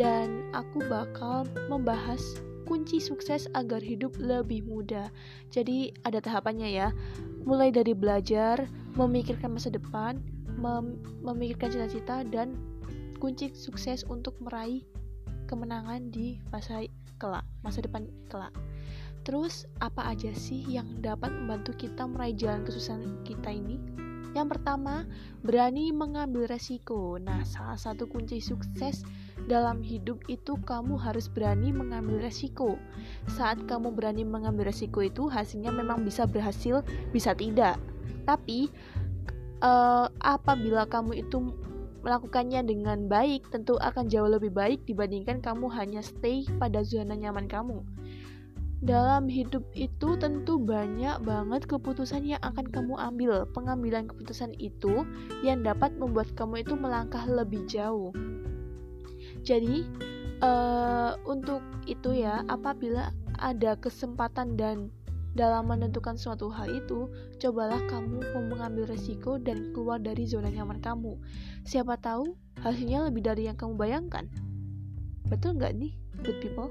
[0.00, 5.08] dan aku bakal membahas kunci sukses agar hidup lebih mudah.
[5.52, 6.88] Jadi ada tahapannya ya.
[7.44, 8.64] Mulai dari belajar,
[8.96, 10.20] memikirkan masa depan,
[10.56, 12.56] mem- memikirkan cita-cita dan
[13.20, 14.84] kunci sukses untuk meraih
[15.48, 16.84] kemenangan di masa
[17.20, 18.52] kelak, masa depan kelak.
[19.24, 23.80] Terus apa aja sih yang dapat membantu kita meraih jalan kesuksesan kita ini?
[24.34, 25.06] Yang pertama,
[25.40, 27.16] berani mengambil resiko.
[27.22, 29.06] Nah, salah satu kunci sukses
[29.44, 32.80] dalam hidup itu kamu harus berani mengambil resiko.
[33.28, 36.80] Saat kamu berani mengambil resiko itu hasilnya memang bisa berhasil,
[37.12, 37.76] bisa tidak.
[38.24, 38.72] Tapi
[39.60, 41.52] eh, apabila kamu itu
[42.04, 47.48] melakukannya dengan baik, tentu akan jauh lebih baik dibandingkan kamu hanya stay pada zona nyaman
[47.48, 47.80] kamu.
[48.84, 53.48] Dalam hidup itu tentu banyak banget keputusan yang akan kamu ambil.
[53.56, 55.08] Pengambilan keputusan itu
[55.40, 58.12] yang dapat membuat kamu itu melangkah lebih jauh.
[59.44, 59.84] Jadi,
[60.40, 64.88] eh, untuk itu ya, apabila ada kesempatan dan
[65.34, 67.10] dalam menentukan suatu hal itu,
[67.42, 71.18] cobalah kamu mengambil resiko dan keluar dari zona nyaman kamu.
[71.66, 74.30] Siapa tahu hasilnya lebih dari yang kamu bayangkan.
[75.26, 75.92] Betul nggak nih,
[76.22, 76.70] good people?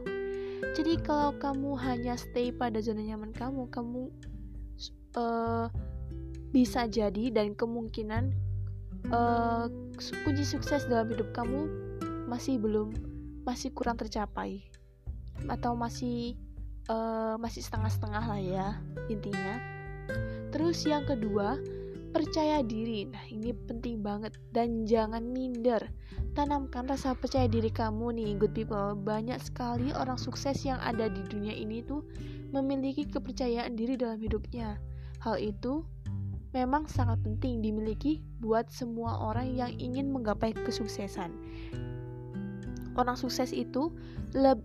[0.74, 4.08] Jadi kalau kamu hanya stay pada zona nyaman kamu, kamu
[5.20, 5.68] eh,
[6.56, 8.32] bisa jadi dan kemungkinan
[9.12, 9.66] eh,
[10.24, 11.83] kunci sukses dalam hidup kamu
[12.34, 12.90] masih belum
[13.46, 14.66] masih kurang tercapai
[15.46, 16.34] atau masih
[16.90, 18.68] eh, masih setengah-setengah lah ya
[19.14, 19.62] intinya.
[20.50, 21.62] Terus yang kedua,
[22.14, 23.10] percaya diri.
[23.10, 25.82] Nah, ini penting banget dan jangan minder.
[26.38, 28.94] Tanamkan rasa percaya diri kamu nih, good people.
[28.98, 32.06] Banyak sekali orang sukses yang ada di dunia ini tuh
[32.54, 34.78] memiliki kepercayaan diri dalam hidupnya.
[35.22, 35.82] Hal itu
[36.54, 41.34] memang sangat penting dimiliki buat semua orang yang ingin menggapai kesuksesan.
[42.96, 43.94] Orang sukses itu
[44.34, 44.64] leb-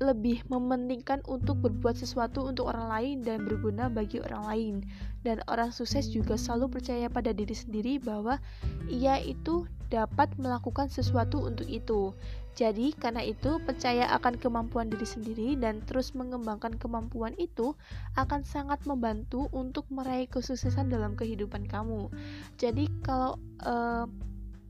[0.00, 4.74] lebih mementingkan untuk berbuat sesuatu untuk orang lain dan berguna bagi orang lain.
[5.20, 8.40] Dan orang sukses juga selalu percaya pada diri sendiri bahwa
[8.88, 12.16] ia itu dapat melakukan sesuatu untuk itu.
[12.56, 17.76] Jadi, karena itu, percaya akan kemampuan diri sendiri dan terus mengembangkan kemampuan itu
[18.16, 22.08] akan sangat membantu untuk meraih kesuksesan dalam kehidupan kamu.
[22.56, 24.06] Jadi, kalau eh,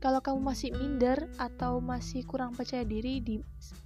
[0.01, 3.37] kalau kamu masih minder atau masih kurang percaya diri di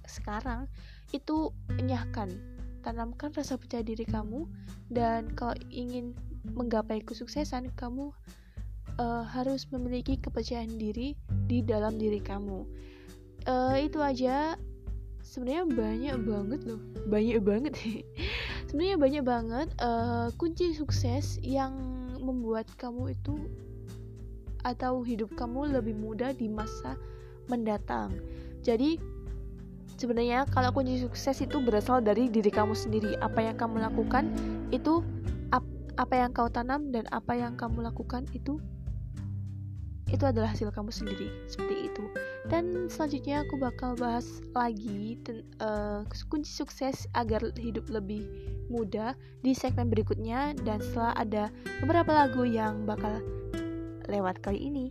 [0.08, 0.64] sekarang,
[1.12, 2.32] itu enyahkan
[2.80, 4.46] tanamkan rasa percaya diri kamu
[4.94, 6.14] dan kalau ingin
[6.54, 8.14] menggapai kesuksesan kamu
[9.02, 11.18] uh, harus memiliki kepercayaan diri
[11.50, 12.62] di dalam diri kamu.
[13.46, 14.54] Uh, itu aja.
[15.26, 16.80] Sebenarnya banyak banget loh.
[17.10, 17.74] Banyak banget.
[18.70, 21.74] Sebenarnya banyak banget uh, kunci sukses yang
[22.22, 23.34] membuat kamu itu
[24.66, 26.98] atau hidup kamu lebih mudah di masa
[27.46, 28.10] mendatang
[28.66, 28.98] jadi
[29.96, 33.16] Sebenarnya kalau kunci sukses itu berasal dari diri kamu sendiri.
[33.24, 34.28] Apa yang kamu lakukan
[34.68, 35.00] itu
[35.56, 35.64] ap,
[35.96, 38.60] apa yang kau tanam dan apa yang kamu lakukan itu
[40.06, 42.04] itu adalah hasil kamu sendiri seperti itu.
[42.46, 48.22] Dan selanjutnya aku bakal bahas lagi ten, uh, kunci sukses agar hidup lebih
[48.70, 51.44] mudah di segmen berikutnya dan setelah ada
[51.82, 53.18] beberapa lagu yang bakal
[54.06, 54.86] lewat kali ini.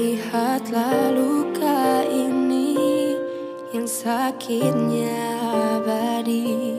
[0.00, 2.76] Lihatlah luka ini
[3.72, 5.16] yang sakitnya
[5.76, 6.76] abadi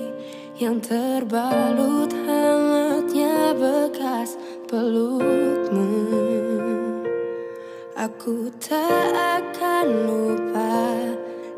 [0.62, 2.11] Yang terbalut
[3.62, 6.10] bekas pelukmu
[7.94, 10.98] Aku tak akan lupa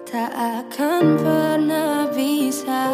[0.04, 2.92] Tak akan pernah bisa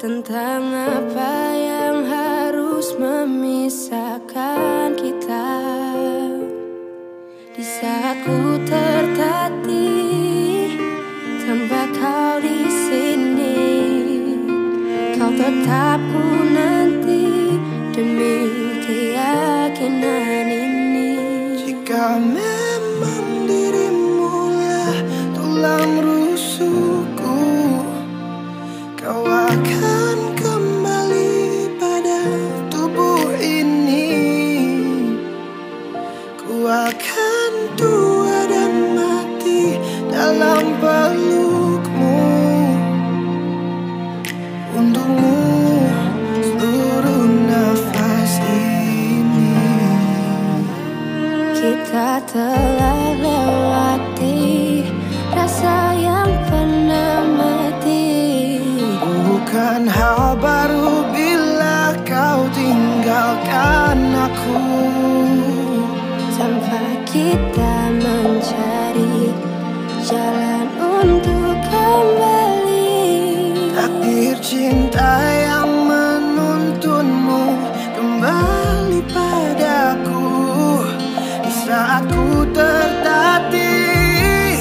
[0.00, 5.60] Tentang apa yang harus memisahkan kita.
[7.52, 10.72] Di saat ku tertatih
[11.44, 13.60] tanpa kau di sini,
[15.20, 16.49] kau tetap ku
[22.00, 22.49] I miss
[67.10, 69.34] kita mencari
[70.06, 73.02] jalan untuk kembali.
[73.74, 77.58] Takdir cinta yang menuntunmu
[77.98, 80.30] kembali padaku.
[81.42, 84.54] Di saat ku tertatih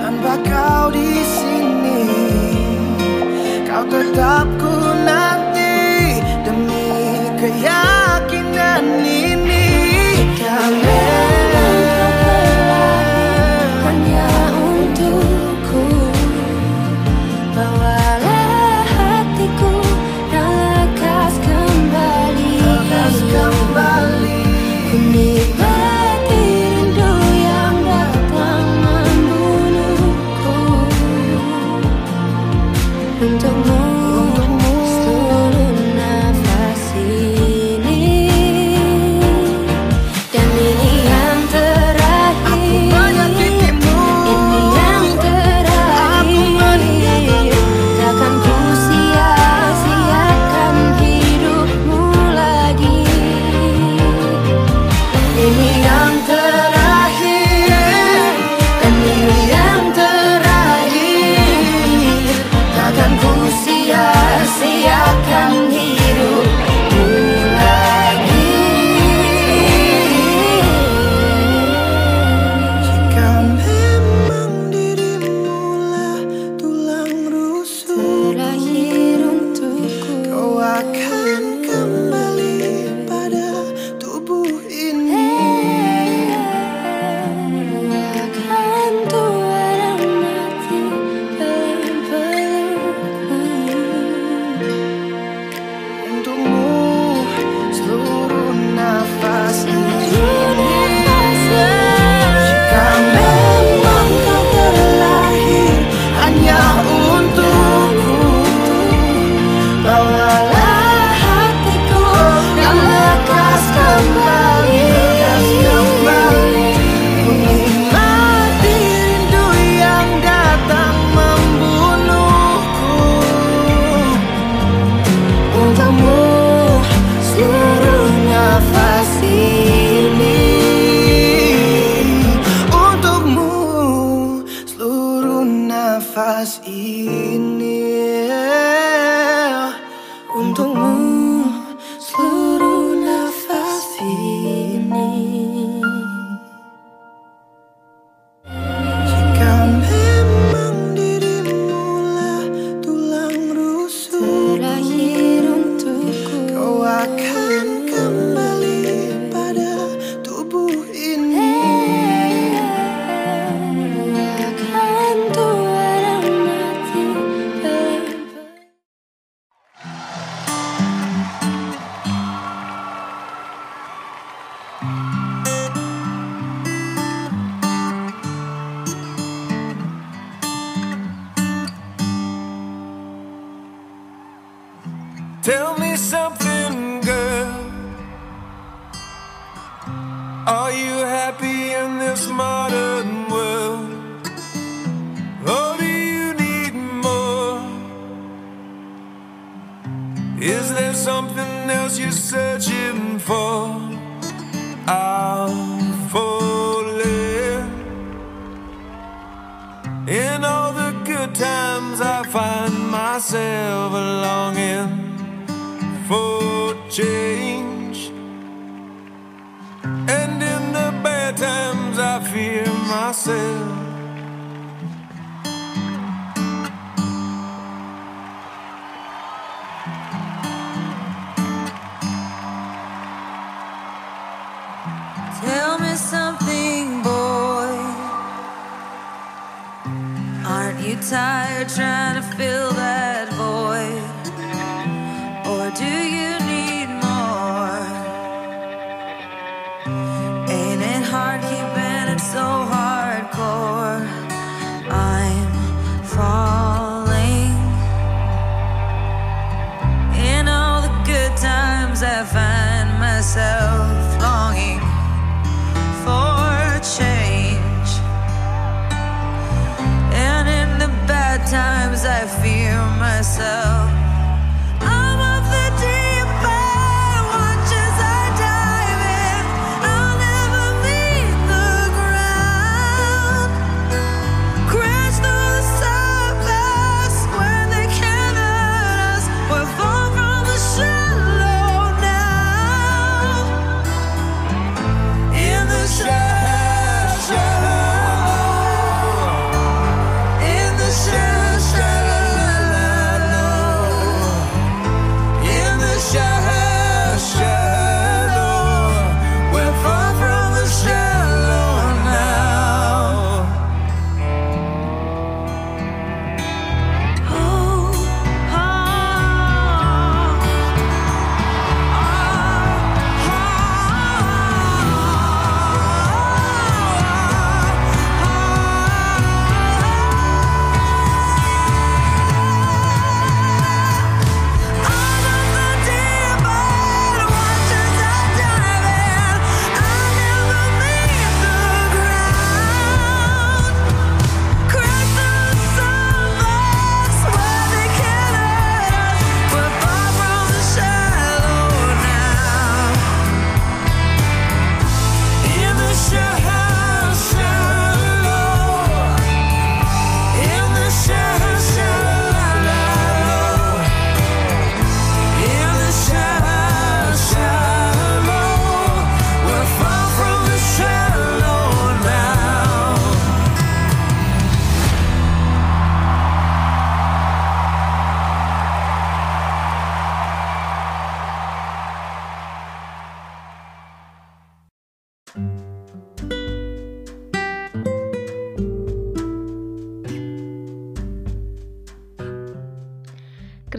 [0.00, 2.08] tanpa kau di sini
[3.68, 4.48] Kau tetap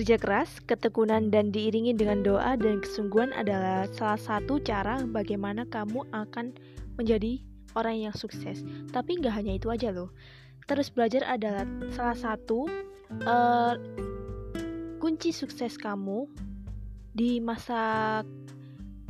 [0.08, 6.08] Kerja keras, ketekunan, dan diiringi dengan doa dan kesungguhan adalah salah satu cara bagaimana kamu
[6.16, 6.56] akan
[6.96, 7.44] menjadi
[7.76, 8.64] orang yang sukses.
[8.96, 10.16] Tapi nggak hanya itu aja loh.
[10.64, 12.72] Terus belajar adalah salah satu
[13.20, 13.74] eh,
[15.04, 16.24] kunci sukses kamu
[17.12, 18.24] di masa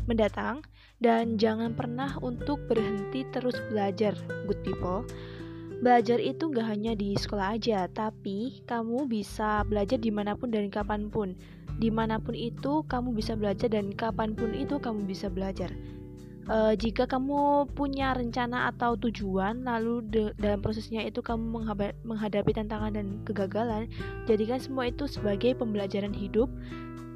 [0.10, 0.66] mendatang
[0.98, 4.18] dan jangan pernah untuk berhenti terus belajar,
[4.50, 5.06] good people.
[5.78, 10.74] Belajar itu gak hanya di sekolah aja, tapi kamu bisa belajar di mana pun dan
[10.74, 11.38] kapan pun.
[11.78, 15.70] Di mana pun itu kamu bisa belajar dan kapan pun itu kamu bisa belajar.
[16.48, 20.00] Eh, jika kamu punya rencana atau tujuan, lalu
[20.40, 21.68] dalam prosesnya itu kamu
[22.08, 23.92] menghadapi tantangan dan kegagalan,
[24.32, 26.48] jadikan semua itu sebagai pembelajaran hidup.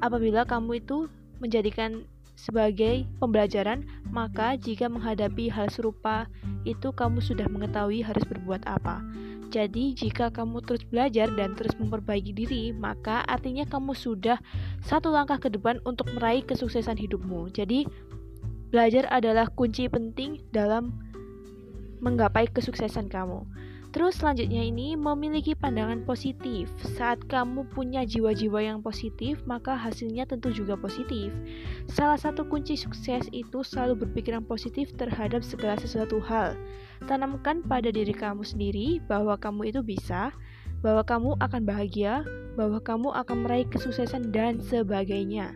[0.04, 1.08] Apabila kamu itu
[1.40, 6.26] menjadikan sebagai pembelajaran, maka jika menghadapi hal serupa
[6.64, 9.04] itu kamu sudah mengetahui harus berbuat apa.
[9.52, 14.40] Jadi, jika kamu terus belajar dan terus memperbaiki diri, maka artinya kamu sudah
[14.80, 17.52] satu langkah ke depan untuk meraih kesuksesan hidupmu.
[17.52, 17.84] Jadi,
[18.72, 20.96] belajar adalah kunci penting dalam
[22.00, 23.44] menggapai kesuksesan kamu.
[23.92, 26.72] Terus selanjutnya ini memiliki pandangan positif.
[26.96, 31.28] Saat kamu punya jiwa-jiwa yang positif, maka hasilnya tentu juga positif.
[31.92, 36.56] Salah satu kunci sukses itu selalu berpikiran positif terhadap segala sesuatu hal.
[37.04, 40.32] Tanamkan pada diri kamu sendiri bahwa kamu itu bisa,
[40.80, 42.24] bahwa kamu akan bahagia,
[42.56, 45.52] bahwa kamu akan meraih kesuksesan dan sebagainya.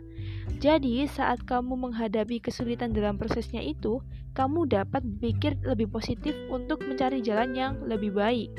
[0.57, 4.01] Jadi, saat kamu menghadapi kesulitan dalam prosesnya itu,
[4.33, 8.49] kamu dapat berpikir lebih positif untuk mencari jalan yang lebih baik.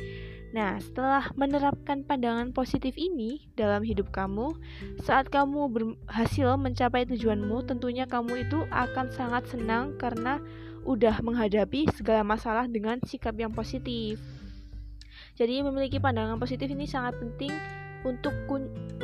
[0.49, 4.57] Nah, setelah menerapkan pandangan positif ini dalam hidup kamu,
[5.05, 10.41] saat kamu berhasil mencapai tujuanmu, tentunya kamu itu akan sangat senang karena
[10.89, 14.17] udah menghadapi segala masalah dengan sikap yang positif.
[15.37, 17.53] Jadi memiliki pandangan positif ini sangat penting
[18.03, 18.35] untuk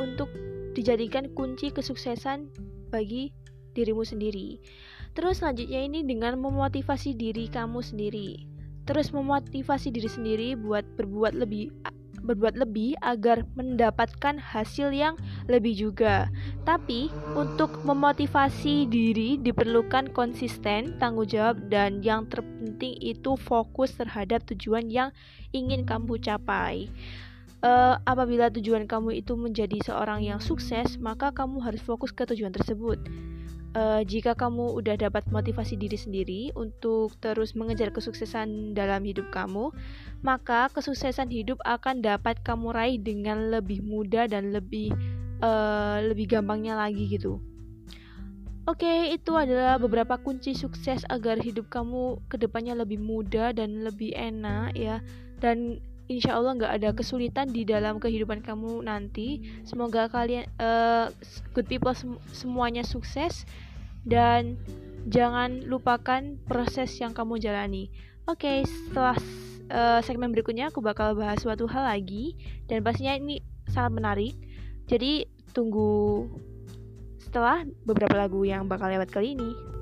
[0.01, 0.27] untuk
[0.75, 2.51] dijadikan kunci kesuksesan
[2.95, 3.35] bagi
[3.75, 4.63] dirimu sendiri.
[5.11, 8.47] Terus selanjutnya ini dengan memotivasi diri kamu sendiri.
[8.87, 11.75] Terus memotivasi diri sendiri buat berbuat lebih
[12.25, 15.13] berbuat lebih agar mendapatkan hasil yang
[15.45, 16.33] lebih juga.
[16.65, 24.89] Tapi untuk memotivasi diri diperlukan konsisten, tanggung jawab dan yang terpenting itu fokus terhadap tujuan
[24.89, 25.13] yang
[25.53, 26.89] ingin kamu capai.
[27.65, 32.53] Uh, apabila tujuan kamu itu menjadi seorang yang sukses, maka kamu harus fokus ke tujuan
[32.53, 33.01] tersebut
[33.75, 39.69] uh, jika kamu udah dapat motivasi diri sendiri untuk terus mengejar kesuksesan dalam hidup kamu,
[40.23, 44.95] maka kesuksesan hidup akan dapat kamu raih dengan lebih mudah dan lebih
[45.43, 47.43] uh, lebih gampangnya lagi gitu.
[48.65, 53.85] Oke, okay, itu adalah beberapa kunci sukses agar hidup kamu ke depannya lebih mudah dan
[53.85, 55.05] lebih enak ya.
[55.37, 59.41] Dan insya Allah nggak ada kesulitan di dalam kehidupan kamu nanti.
[59.65, 61.09] Semoga kalian uh,
[61.57, 63.45] good people sem semuanya sukses
[64.05, 64.57] dan
[65.09, 67.89] jangan lupakan proses yang kamu jalani.
[68.25, 69.17] Oke, okay, setelah
[69.69, 72.33] uh, segmen berikutnya aku bakal bahas suatu hal lagi
[72.65, 74.33] dan pastinya ini sangat menarik.
[74.85, 76.25] Jadi tunggu
[77.21, 79.75] setelah beberapa lagu yang bakal lewat kali ini.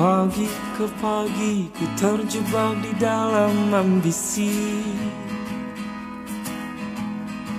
[0.00, 0.48] Pagi
[0.80, 4.80] ke pagi ku terjebak di dalam ambisi.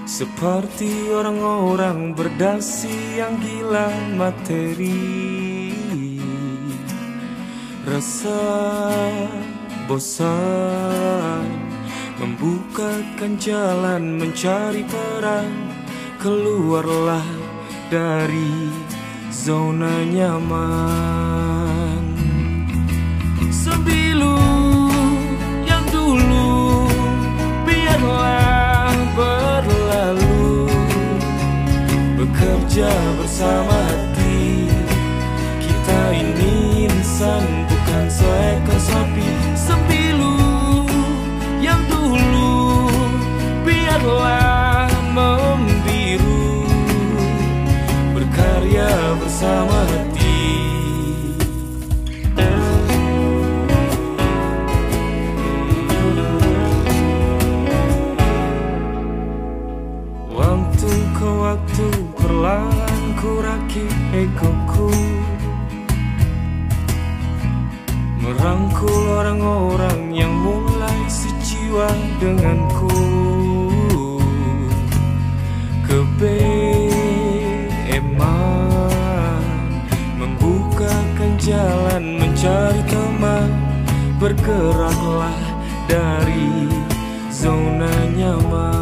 [0.09, 5.69] Seperti orang-orang berdasi yang gila materi.
[7.85, 8.41] Rasa
[9.85, 11.45] bosan
[12.17, 15.69] Membukakan jalan mencari peran.
[16.17, 17.29] Keluarlah
[17.93, 18.73] dari
[19.29, 21.60] zona nyaman
[23.61, 24.41] Sembilu
[25.69, 26.89] yang dulu
[27.61, 30.65] biarlah berlalu.
[32.17, 32.89] Bekerja
[33.21, 34.65] bersama hati
[35.61, 39.29] Kita ini insan bukan seekor sapi.
[39.53, 40.41] Sembilu
[41.61, 42.89] yang dulu
[43.61, 46.65] biarlah membiru.
[48.17, 48.89] Berkarya
[49.21, 50.10] bersama hati
[63.21, 64.89] perlahan ku rakit egoku
[68.21, 71.89] Merangkul orang-orang yang mulai sejiwa
[72.21, 72.93] denganku.
[75.89, 76.61] Kebeeman
[80.21, 83.49] Membukakan jalan mencari teman.
[84.21, 85.41] Bergeraklah
[85.89, 86.69] dari
[87.33, 88.80] zona nyaman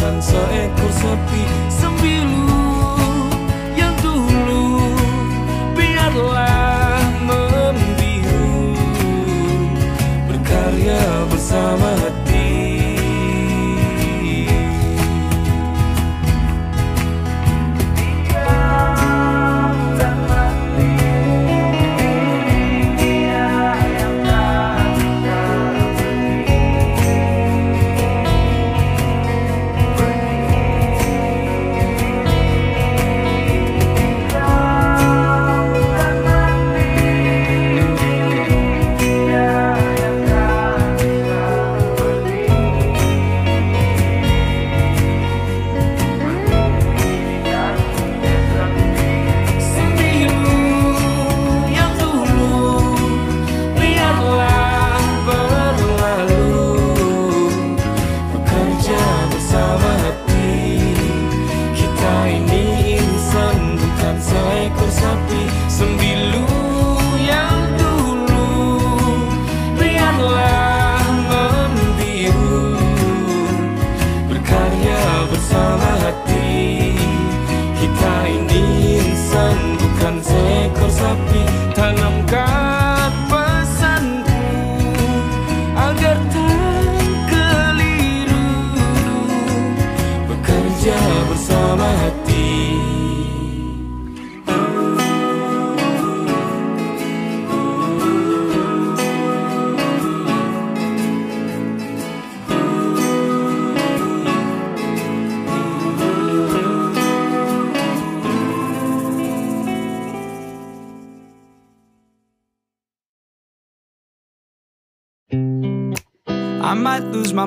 [0.00, 2.64] bukan seekor sapi Sembilu
[3.76, 4.96] yang dulu.
[5.76, 8.80] Biarlah membiru.
[10.24, 11.89] Berkarya bersama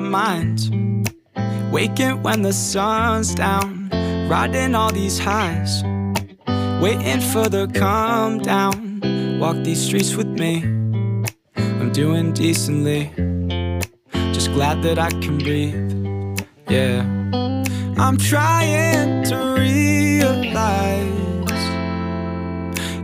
[0.00, 1.08] mind.
[1.70, 3.88] Waking when the sun's down,
[4.28, 5.82] riding all these highs.
[6.80, 9.00] Waiting for the calm down.
[9.38, 10.62] Walk these streets with me.
[11.56, 13.12] I'm doing decently.
[14.32, 16.40] Just glad that I can breathe.
[16.68, 17.02] Yeah.
[17.96, 21.04] I'm trying to realize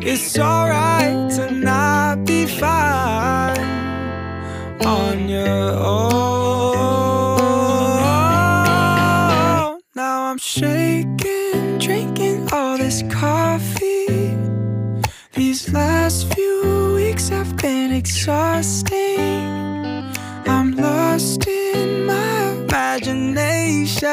[0.03, 3.61] it's alright to not be fine
[4.85, 6.30] on your own.
[10.61, 14.37] Shaking, drinking all this coffee.
[15.33, 19.41] These last few weeks have been exhausting.
[20.47, 24.11] I'm lost in my imagination.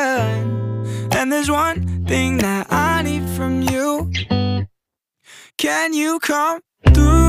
[1.12, 4.10] And there's one thing that I need from you.
[5.58, 6.62] Can you come
[6.94, 7.28] through?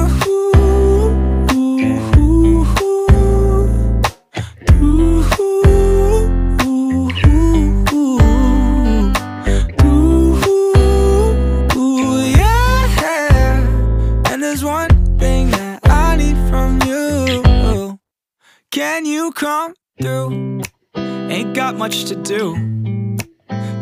[18.71, 20.61] Can you come through?
[20.95, 22.55] Ain't got much to do.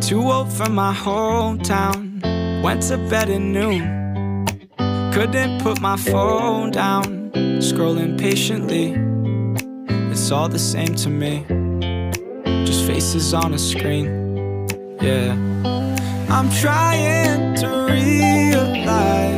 [0.00, 2.22] Too old for my hometown.
[2.62, 4.46] Went to bed at noon.
[5.12, 7.32] Couldn't put my phone down.
[7.58, 8.94] Scrolling patiently.
[10.12, 11.44] It's all the same to me.
[12.64, 14.68] Just faces on a screen.
[15.00, 15.34] Yeah.
[16.30, 19.34] I'm trying to realize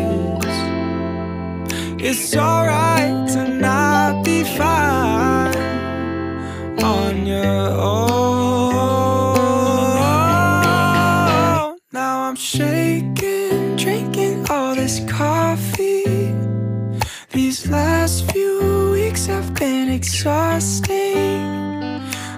[1.98, 5.27] it's alright to not be fine
[6.82, 8.08] on your own.
[11.92, 16.34] Now I'm shaking, drinking all this coffee.
[17.30, 21.40] These last few weeks have been exhausting.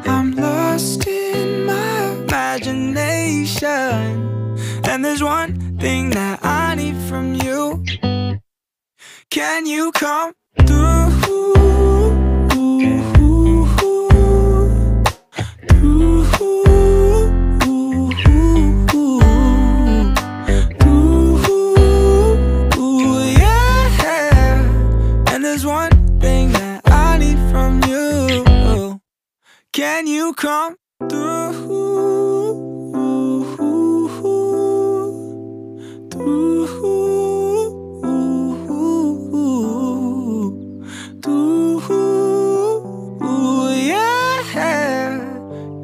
[0.07, 3.69] I'm lost in my imagination.
[4.85, 7.85] And there's one thing that I need from you.
[9.31, 10.33] Can you come
[10.67, 11.11] through?
[29.81, 30.77] Can you come
[31.09, 31.53] through?
[44.53, 45.23] Yeah.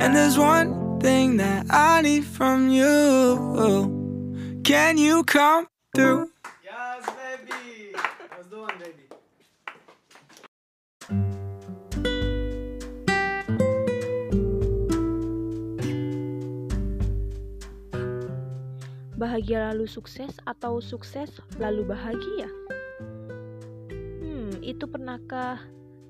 [0.01, 4.61] And there's one thing that I need from you.
[4.63, 6.26] Can you come through?
[19.17, 22.53] Bahagia lalu sukses atau sukses lalu bahagia?
[24.21, 25.57] Hmm, itu pernahkah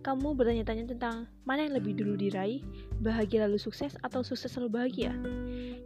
[0.03, 2.67] kamu bertanya-tanya tentang mana yang lebih dulu diraih,
[2.99, 5.15] bahagia lalu sukses atau sukses lalu bahagia?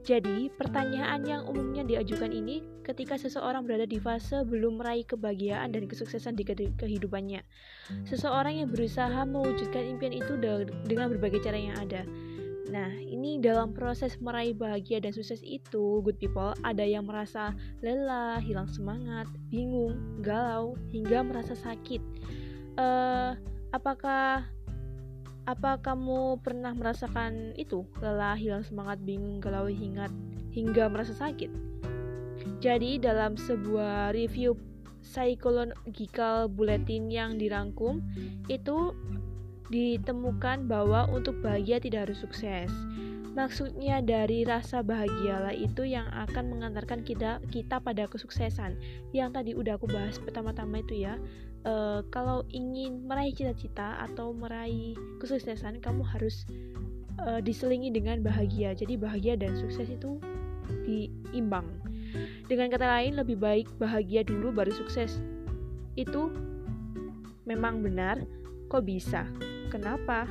[0.00, 5.84] Jadi, pertanyaan yang umumnya diajukan ini ketika seseorang berada di fase belum meraih kebahagiaan dan
[5.84, 7.44] kesuksesan di ke- kehidupannya.
[8.08, 12.08] Seseorang yang berusaha mewujudkan impian itu de- dengan berbagai cara yang ada.
[12.70, 17.50] Nah, ini dalam proses meraih bahagia dan sukses itu, good people, ada yang merasa
[17.82, 21.98] lelah, hilang semangat, bingung, galau, hingga merasa sakit.
[22.78, 23.30] Eh,
[23.74, 24.46] apakah
[25.50, 27.82] apa kamu pernah merasakan itu?
[27.98, 30.06] Lelah, hilang semangat, bingung, galau, hingga
[30.54, 31.50] hingga merasa sakit?
[32.62, 34.54] Jadi, dalam sebuah review
[35.02, 37.98] psychological bulletin yang dirangkum,
[38.46, 38.94] itu
[39.70, 42.70] ditemukan bahwa untuk bahagia tidak harus sukses.
[43.30, 48.74] Maksudnya dari rasa bahagialah itu yang akan mengantarkan kita kita pada kesuksesan.
[49.14, 51.14] Yang tadi udah aku bahas pertama-tama itu ya.
[51.62, 56.42] Eh, kalau ingin meraih cita-cita atau meraih kesuksesan, kamu harus
[57.22, 58.74] eh, diselingi dengan bahagia.
[58.74, 60.18] Jadi bahagia dan sukses itu
[60.82, 61.70] diimbang.
[62.50, 65.22] Dengan kata lain, lebih baik bahagia dulu baru sukses.
[65.94, 66.34] Itu
[67.46, 68.26] memang benar.
[68.66, 69.26] Kok bisa?
[69.70, 70.26] Kenapa?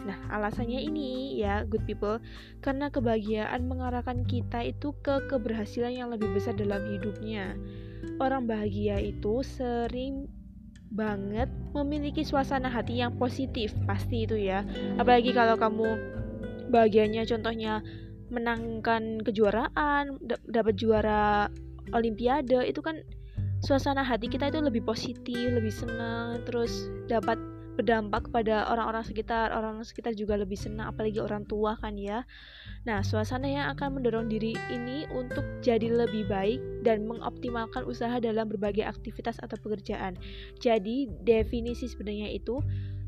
[0.00, 2.18] Nah, alasannya ini ya, good people,
[2.64, 7.52] karena kebahagiaan mengarahkan kita itu ke keberhasilan yang lebih besar dalam hidupnya.
[8.16, 10.30] Orang bahagia itu sering
[10.90, 11.46] banget
[11.76, 14.64] memiliki suasana hati yang positif, pasti itu ya.
[14.96, 15.88] Apalagi kalau kamu
[16.72, 17.84] bahagianya contohnya
[18.30, 21.50] menangkan kejuaraan, da- dapat juara
[21.92, 23.02] olimpiade, itu kan
[23.60, 27.36] suasana hati kita itu lebih positif, lebih senang, terus dapat
[27.80, 32.28] berdampak kepada orang-orang sekitar orang-orang sekitar juga lebih senang apalagi orang tua kan ya
[32.84, 38.52] nah suasana yang akan mendorong diri ini untuk jadi lebih baik dan mengoptimalkan usaha dalam
[38.52, 40.20] berbagai aktivitas atau pekerjaan
[40.60, 42.60] jadi definisi sebenarnya itu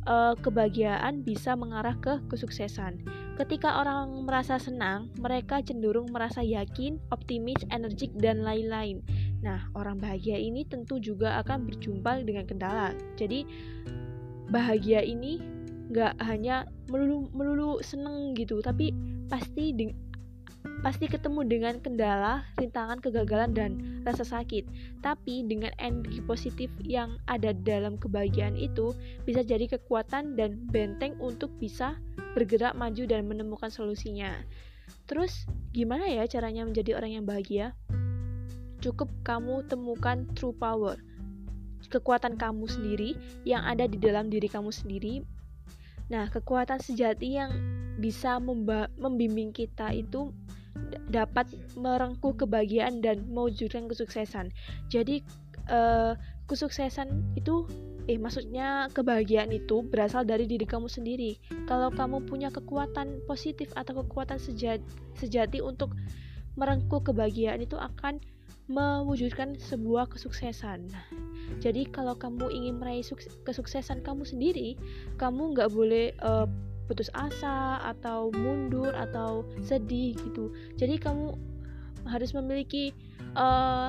[0.09, 3.05] eh, kebahagiaan bisa mengarah ke kesuksesan.
[3.33, 9.01] Ketika orang merasa senang, mereka cenderung merasa yakin, optimis, energik, dan lain-lain.
[9.43, 12.95] Nah, orang bahagia ini tentu juga akan berjumpa dengan kendala.
[13.19, 13.43] Jadi,
[14.53, 15.41] bahagia ini
[15.93, 18.93] nggak hanya melulu melulu seneng gitu, tapi
[19.33, 19.73] pasti
[20.83, 23.71] pasti ketemu dengan kendala, rintangan, kegagalan, dan
[24.03, 24.67] rasa sakit.
[25.03, 31.55] Tapi dengan energi positif yang ada dalam kebahagiaan itu bisa jadi kekuatan dan benteng untuk
[31.63, 31.99] bisa
[32.35, 34.35] bergerak maju dan menemukan solusinya.
[35.07, 37.79] Terus gimana ya caranya menjadi orang yang bahagia?
[38.83, 40.99] Cukup kamu temukan true power,
[41.93, 43.15] kekuatan kamu sendiri
[43.45, 45.21] yang ada di dalam diri kamu sendiri.
[46.09, 47.53] Nah, kekuatan sejati yang
[48.01, 48.41] bisa
[48.97, 50.33] membimbing kita itu
[51.13, 54.49] dapat merengkuh kebahagiaan dan mewujudkan kesuksesan.
[54.89, 55.21] Jadi
[55.69, 56.13] eh,
[56.49, 57.69] kesuksesan itu
[58.11, 61.39] eh maksudnya kebahagiaan itu berasal dari diri kamu sendiri.
[61.71, 64.83] Kalau kamu punya kekuatan positif atau kekuatan sejati,
[65.17, 65.95] sejati untuk
[66.59, 68.19] merengkuh kebahagiaan itu akan
[68.71, 70.87] mewujudkan sebuah kesuksesan.
[71.59, 74.79] Jadi kalau kamu ingin meraih suks- kesuksesan kamu sendiri,
[75.19, 76.47] kamu nggak boleh eh,
[76.87, 80.51] putus asa atau mundur atau sedih gitu.
[80.79, 81.35] Jadi kamu
[82.07, 82.95] harus memiliki
[83.35, 83.89] eh,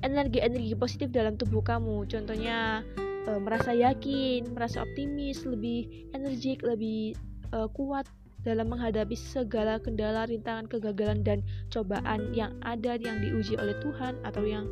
[0.00, 2.04] energi-energi positif dalam tubuh kamu.
[2.08, 7.16] Contohnya eh, merasa yakin, merasa optimis, lebih energik, lebih
[7.52, 8.04] eh, kuat
[8.40, 11.38] dalam menghadapi segala kendala, rintangan, kegagalan dan
[11.68, 14.64] cobaan yang ada yang diuji oleh Tuhan atau yang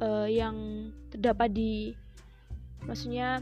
[0.00, 1.96] eh, yang terdapat di
[2.84, 3.40] maksudnya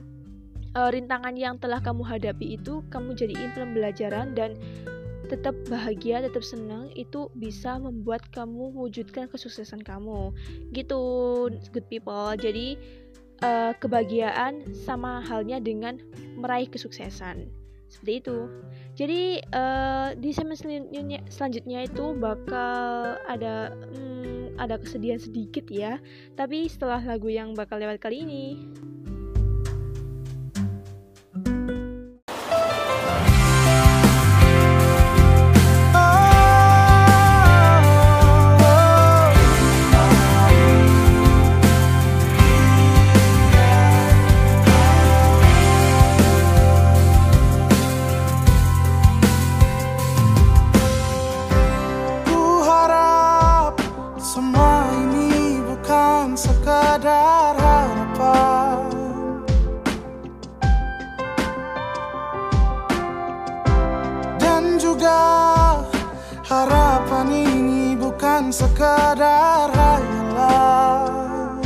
[0.77, 4.55] eh, rintangan yang telah kamu hadapi itu kamu jadiin pembelajaran dan
[5.31, 10.35] tetap bahagia, tetap senang itu bisa membuat kamu wujudkan kesuksesan kamu.
[10.75, 11.03] Gitu,
[11.71, 12.35] good people.
[12.35, 12.75] Jadi
[13.39, 16.03] eh, kebahagiaan sama halnya dengan
[16.35, 17.47] meraih kesuksesan.
[17.87, 18.39] Seperti itu.
[19.01, 25.97] Jadi eh, di selanjutnya, selanjutnya itu bakal ada hmm, ada kesedihan sedikit ya.
[26.37, 28.61] Tapi setelah lagu yang bakal lewat kali ini.
[68.51, 71.63] Sekadar hayalan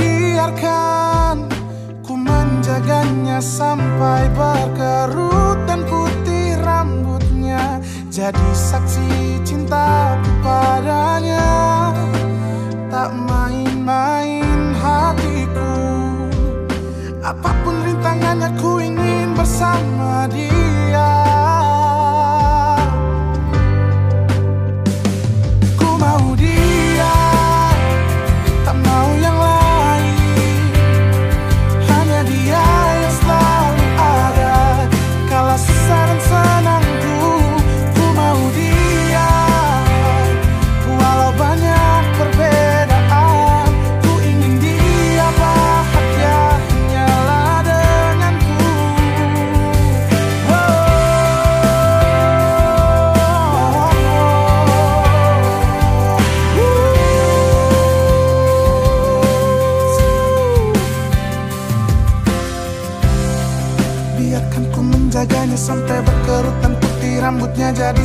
[0.00, 1.52] Biarkan
[2.00, 7.76] ku menjaganya sampai berkerut dan putih rambutnya.
[8.08, 11.92] Jadi saksi cintaku padanya
[12.88, 15.76] Tak main-main hatiku.
[17.20, 19.91] Apa pun rintangannya ku ingin bersama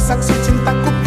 [0.08, 1.07] Jadi saksi cintaku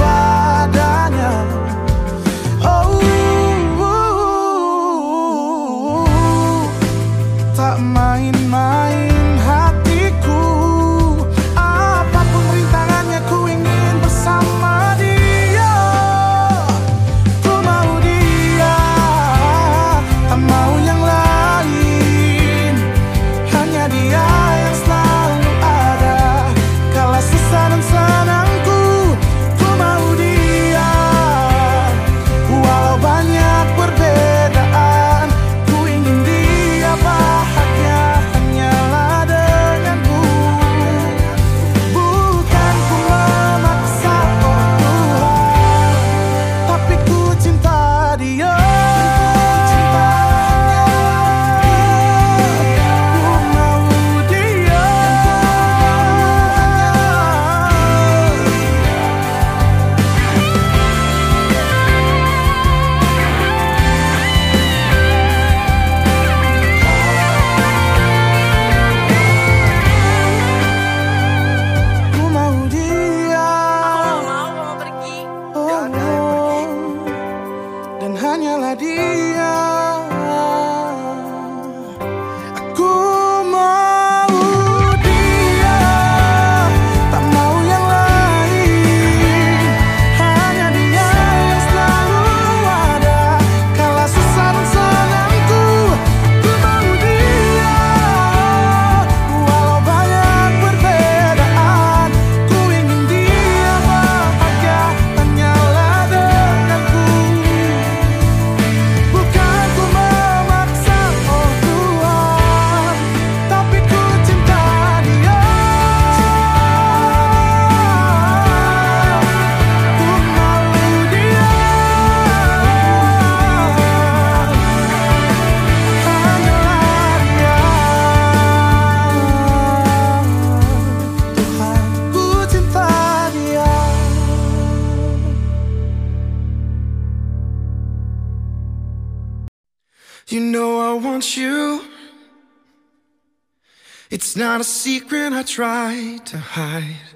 [144.50, 147.06] not a secret I tried to hide.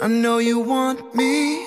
[0.00, 1.62] I know you want me.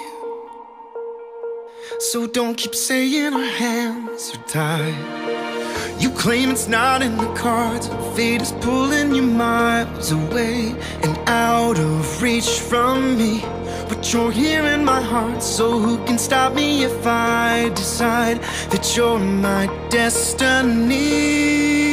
[2.10, 6.02] So don't keep saying our hands are tied.
[6.02, 7.90] You claim it's not in the cards.
[8.16, 13.42] Fate is pulling you miles away and out of reach from me.
[13.88, 18.42] But you're here in my heart, so who can stop me if I decide
[18.72, 21.91] that you're my destiny?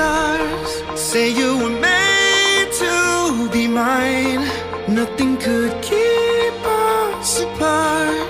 [0.00, 0.72] stars
[1.10, 2.94] say you were made to
[3.56, 4.42] be mine.
[5.00, 8.28] Nothing could keep us apart.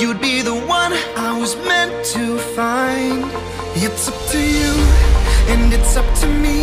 [0.00, 0.92] You'd be the one
[1.28, 2.24] I was meant to
[2.58, 3.20] find.
[3.84, 4.72] It's up to you,
[5.52, 6.60] and it's up to me.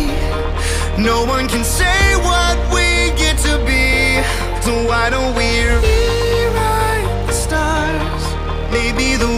[1.10, 2.86] No one can say what we
[3.22, 3.86] get to be.
[4.64, 5.50] So why don't we
[5.84, 8.24] rewrite the stars?
[8.76, 9.35] Maybe the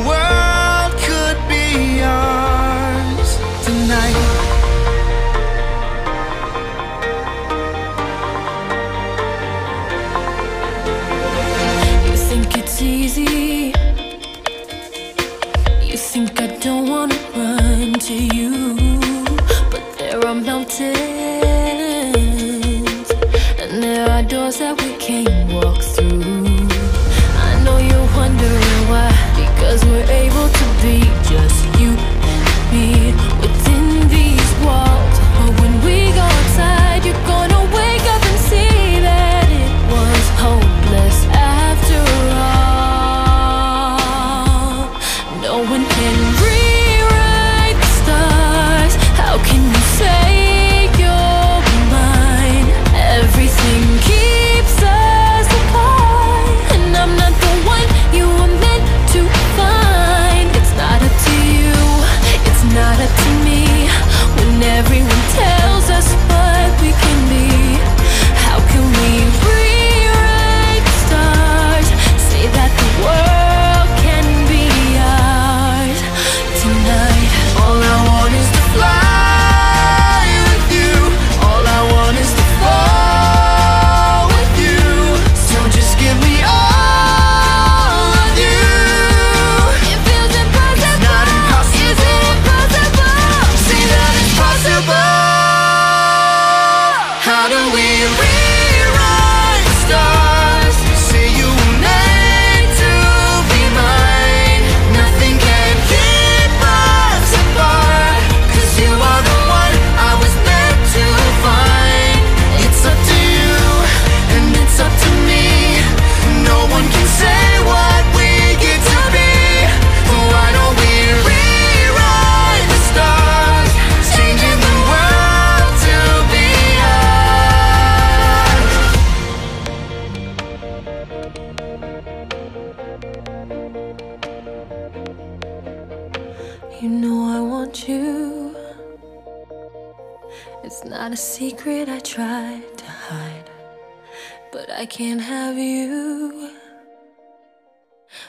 [144.88, 146.50] can't have you,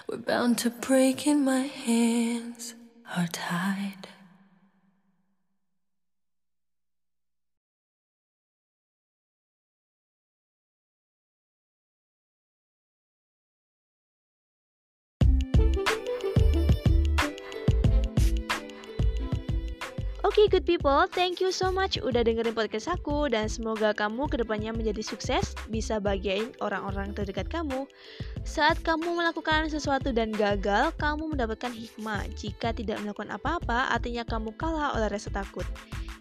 [0.10, 2.76] we're bound to break in my hands
[3.16, 4.10] are tied.
[20.30, 24.38] Oke good people, thank you so much udah dengerin podcast aku dan semoga kamu ke
[24.38, 27.90] depannya menjadi sukses, bisa bagiain orang-orang terdekat kamu.
[28.46, 32.30] Saat kamu melakukan sesuatu dan gagal, kamu mendapatkan hikmah.
[32.38, 35.66] Jika tidak melakukan apa-apa, artinya kamu kalah oleh rasa takut.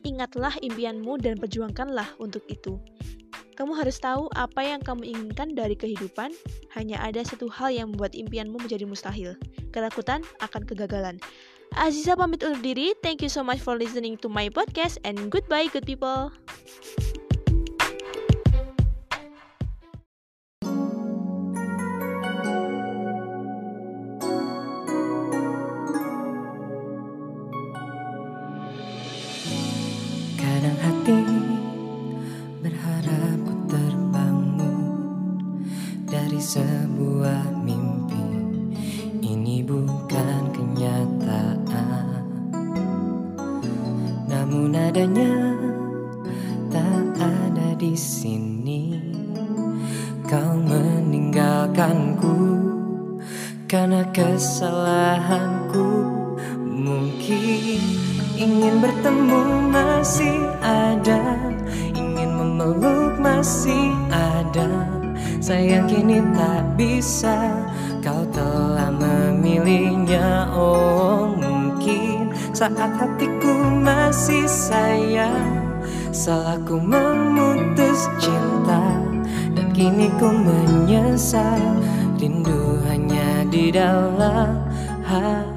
[0.09, 2.80] Ingatlah impianmu dan perjuangkanlah untuk itu.
[3.60, 6.32] Kamu harus tahu apa yang kamu inginkan dari kehidupan.
[6.72, 9.36] Hanya ada satu hal yang membuat impianmu menjadi mustahil.
[9.68, 11.20] Ketakutan akan kegagalan.
[11.77, 12.95] Aziza pamit undur diri.
[13.03, 16.32] Thank you so much for listening to my podcast and goodbye good people.
[44.98, 45.54] Adanya
[46.74, 48.98] tak ada di sini.
[50.26, 52.34] Kau meninggalkanku
[53.70, 55.86] karena kesalahanku.
[56.66, 57.78] Mungkin
[58.34, 60.34] ingin bertemu masih
[60.66, 61.46] ada,
[61.94, 64.66] ingin memeluk masih ada.
[65.38, 67.54] Sayang kini tak bisa,
[68.02, 70.50] kau telah memilihnya.
[70.50, 71.07] Oh
[72.59, 73.55] saat hatiku
[73.86, 75.78] masih sayang,
[76.10, 78.98] salahku memutus cinta
[79.55, 81.78] dan kini ku menyesal.
[82.18, 84.59] Rindu hanya di dalam
[85.06, 85.47] hati.